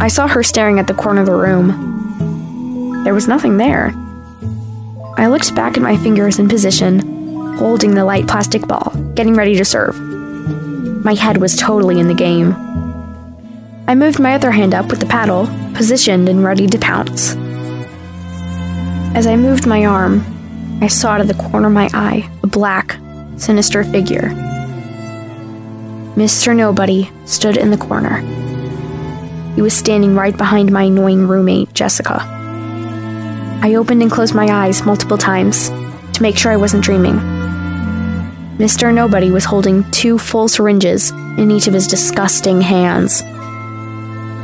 I 0.00 0.08
saw 0.08 0.26
her 0.26 0.42
staring 0.42 0.80
at 0.80 0.88
the 0.88 0.94
corner 0.94 1.20
of 1.20 1.28
the 1.28 1.32
room. 1.32 3.04
There 3.04 3.14
was 3.14 3.28
nothing 3.28 3.56
there. 3.56 3.92
I 5.16 5.28
looked 5.28 5.54
back 5.54 5.76
at 5.76 5.82
my 5.84 5.96
fingers 5.96 6.40
in 6.40 6.48
position, 6.48 7.56
holding 7.56 7.94
the 7.94 8.04
light 8.04 8.26
plastic 8.26 8.66
ball, 8.66 8.92
getting 9.14 9.34
ready 9.34 9.54
to 9.54 9.64
serve. 9.64 9.96
My 11.04 11.14
head 11.14 11.36
was 11.36 11.56
totally 11.56 12.00
in 12.00 12.08
the 12.08 12.12
game. 12.12 12.52
I 13.86 13.94
moved 13.94 14.18
my 14.18 14.34
other 14.34 14.50
hand 14.50 14.74
up 14.74 14.86
with 14.86 14.98
the 14.98 15.06
paddle, 15.06 15.46
positioned 15.74 16.28
and 16.28 16.42
ready 16.42 16.66
to 16.66 16.78
pounce. 16.80 17.36
As 19.14 19.28
I 19.28 19.36
moved 19.36 19.68
my 19.68 19.84
arm, 19.84 20.78
I 20.82 20.88
saw 20.88 21.12
out 21.12 21.20
of 21.20 21.28
the 21.28 21.34
corner 21.34 21.68
of 21.68 21.74
my 21.74 21.88
eye 21.94 22.28
a 22.42 22.48
black, 22.48 22.96
sinister 23.42 23.82
figure. 23.82 24.28
Mr. 26.14 26.54
Nobody 26.54 27.10
stood 27.24 27.56
in 27.56 27.70
the 27.70 27.76
corner. 27.76 28.20
He 29.54 29.62
was 29.62 29.74
standing 29.74 30.14
right 30.14 30.36
behind 30.36 30.70
my 30.70 30.84
annoying 30.84 31.26
roommate, 31.26 31.74
Jessica. 31.74 32.20
I 33.62 33.74
opened 33.74 34.00
and 34.00 34.10
closed 34.10 34.34
my 34.34 34.46
eyes 34.46 34.84
multiple 34.84 35.18
times 35.18 35.70
to 36.12 36.22
make 36.22 36.38
sure 36.38 36.52
I 36.52 36.56
wasn't 36.56 36.84
dreaming. 36.84 37.14
Mr. 38.58 38.94
Nobody 38.94 39.30
was 39.30 39.44
holding 39.44 39.90
two 39.90 40.18
full 40.18 40.46
syringes 40.46 41.10
in 41.10 41.50
each 41.50 41.66
of 41.66 41.74
his 41.74 41.88
disgusting 41.88 42.60
hands. 42.60 43.22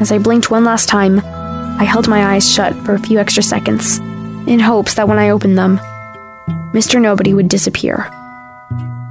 As 0.00 0.10
I 0.10 0.18
blinked 0.18 0.50
one 0.50 0.64
last 0.64 0.88
time, 0.88 1.20
I 1.24 1.84
held 1.84 2.08
my 2.08 2.34
eyes 2.34 2.50
shut 2.50 2.74
for 2.84 2.94
a 2.94 2.98
few 2.98 3.20
extra 3.20 3.42
seconds, 3.42 3.98
in 4.48 4.58
hopes 4.58 4.94
that 4.94 5.06
when 5.06 5.18
I 5.18 5.30
opened 5.30 5.56
them, 5.56 5.78
Mr. 6.72 7.00
Nobody 7.00 7.34
would 7.34 7.48
disappear. 7.48 8.10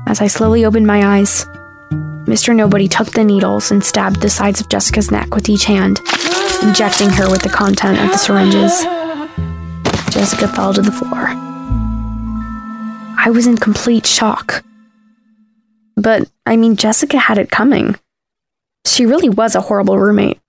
As 0.08 0.22
I 0.22 0.28
slowly 0.28 0.64
opened 0.64 0.88
my 0.88 1.18
eyes, 1.18 1.44
Mr. 2.28 2.56
Nobody 2.56 2.88
took 2.88 3.12
the 3.12 3.26
needles 3.26 3.72
and 3.72 3.84
stabbed 3.84 4.22
the 4.22 4.30
sides 4.30 4.62
of 4.62 4.70
Jessica's 4.70 5.12
neck 5.12 5.36
with 5.36 5.50
each 5.50 5.66
hand, 5.66 6.00
injecting 6.64 7.10
her 7.10 7.30
with 7.30 7.42
the 7.42 7.50
content 7.50 8.00
of 8.00 8.12
the 8.12 8.18
syringes. 8.18 8.84
Jessica 10.14 10.48
fell 10.48 10.74
to 10.74 10.82
the 10.82 10.94
floor. 10.94 11.28
I 13.20 13.32
was 13.34 13.48
in 13.48 13.58
complete 13.58 14.08
shock. 14.08 14.64
But, 15.98 16.30
I 16.46 16.56
mean, 16.56 16.78
Jessica 16.78 17.18
had 17.18 17.38
it 17.38 17.52
coming. 17.52 17.96
She 18.86 19.06
really 19.06 19.30
was 19.30 19.56
a 19.56 19.62
horrible 19.62 20.00
roommate. 20.00 20.40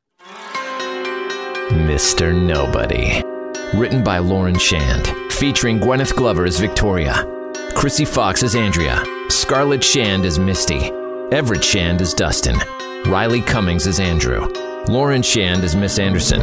Mr. 1.71 2.33
Nobody. 2.33 3.25
Written 3.77 4.05
by 4.05 4.19
Lauren 4.19 4.57
Shand, 4.59 5.09
featuring 5.33 5.81
Gwyneth 5.81 6.15
Glover 6.15 6.45
as 6.45 6.61
Victoria, 6.61 7.27
Chrissy 7.79 8.05
Fox 8.05 8.43
as 8.43 8.57
Andrea, 8.57 9.05
Scarlett 9.29 9.85
Shand 9.85 10.25
as 10.25 10.37
Misty, 10.37 10.91
Everett 11.31 11.63
Shand 11.63 12.03
as 12.03 12.13
Dustin, 12.13 12.57
Riley 13.05 13.41
Cummings 13.41 13.87
as 13.87 14.01
Andrew, 14.01 14.49
Lauren 14.89 15.23
Shand 15.23 15.63
as 15.63 15.77
Miss 15.77 16.01
Anderson, 16.01 16.41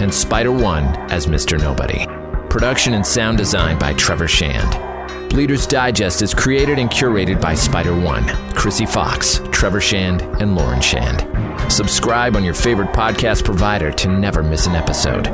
and 0.00 0.12
Spider 0.12 0.50
One 0.50 0.86
as 1.08 1.28
Mr. 1.28 1.56
Nobody. 1.56 2.04
Production 2.48 2.94
and 2.94 3.06
sound 3.06 3.38
design 3.38 3.78
by 3.78 3.92
Trevor 3.92 4.26
Shand. 4.26 5.30
Bleeders 5.30 5.68
Digest 5.68 6.20
is 6.20 6.34
created 6.34 6.80
and 6.80 6.90
curated 6.90 7.40
by 7.40 7.54
Spider 7.54 7.94
One, 7.94 8.26
Chrissy 8.52 8.84
Fox, 8.84 9.40
Trevor 9.52 9.80
Shand, 9.80 10.22
and 10.42 10.56
Lauren 10.56 10.80
Shand. 10.80 11.72
Subscribe 11.72 12.34
on 12.34 12.42
your 12.42 12.54
favorite 12.54 12.92
podcast 12.92 13.44
provider 13.44 13.92
to 13.92 14.08
never 14.08 14.42
miss 14.42 14.66
an 14.66 14.74
episode. 14.74 15.28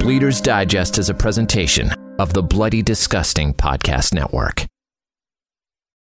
Bleeders 0.00 0.40
Digest 0.40 0.98
is 0.98 1.10
a 1.10 1.14
presentation 1.14 1.92
of 2.18 2.32
the 2.32 2.42
Bloody 2.42 2.82
Disgusting 2.82 3.54
Podcast 3.54 4.14
Network. 4.14 4.66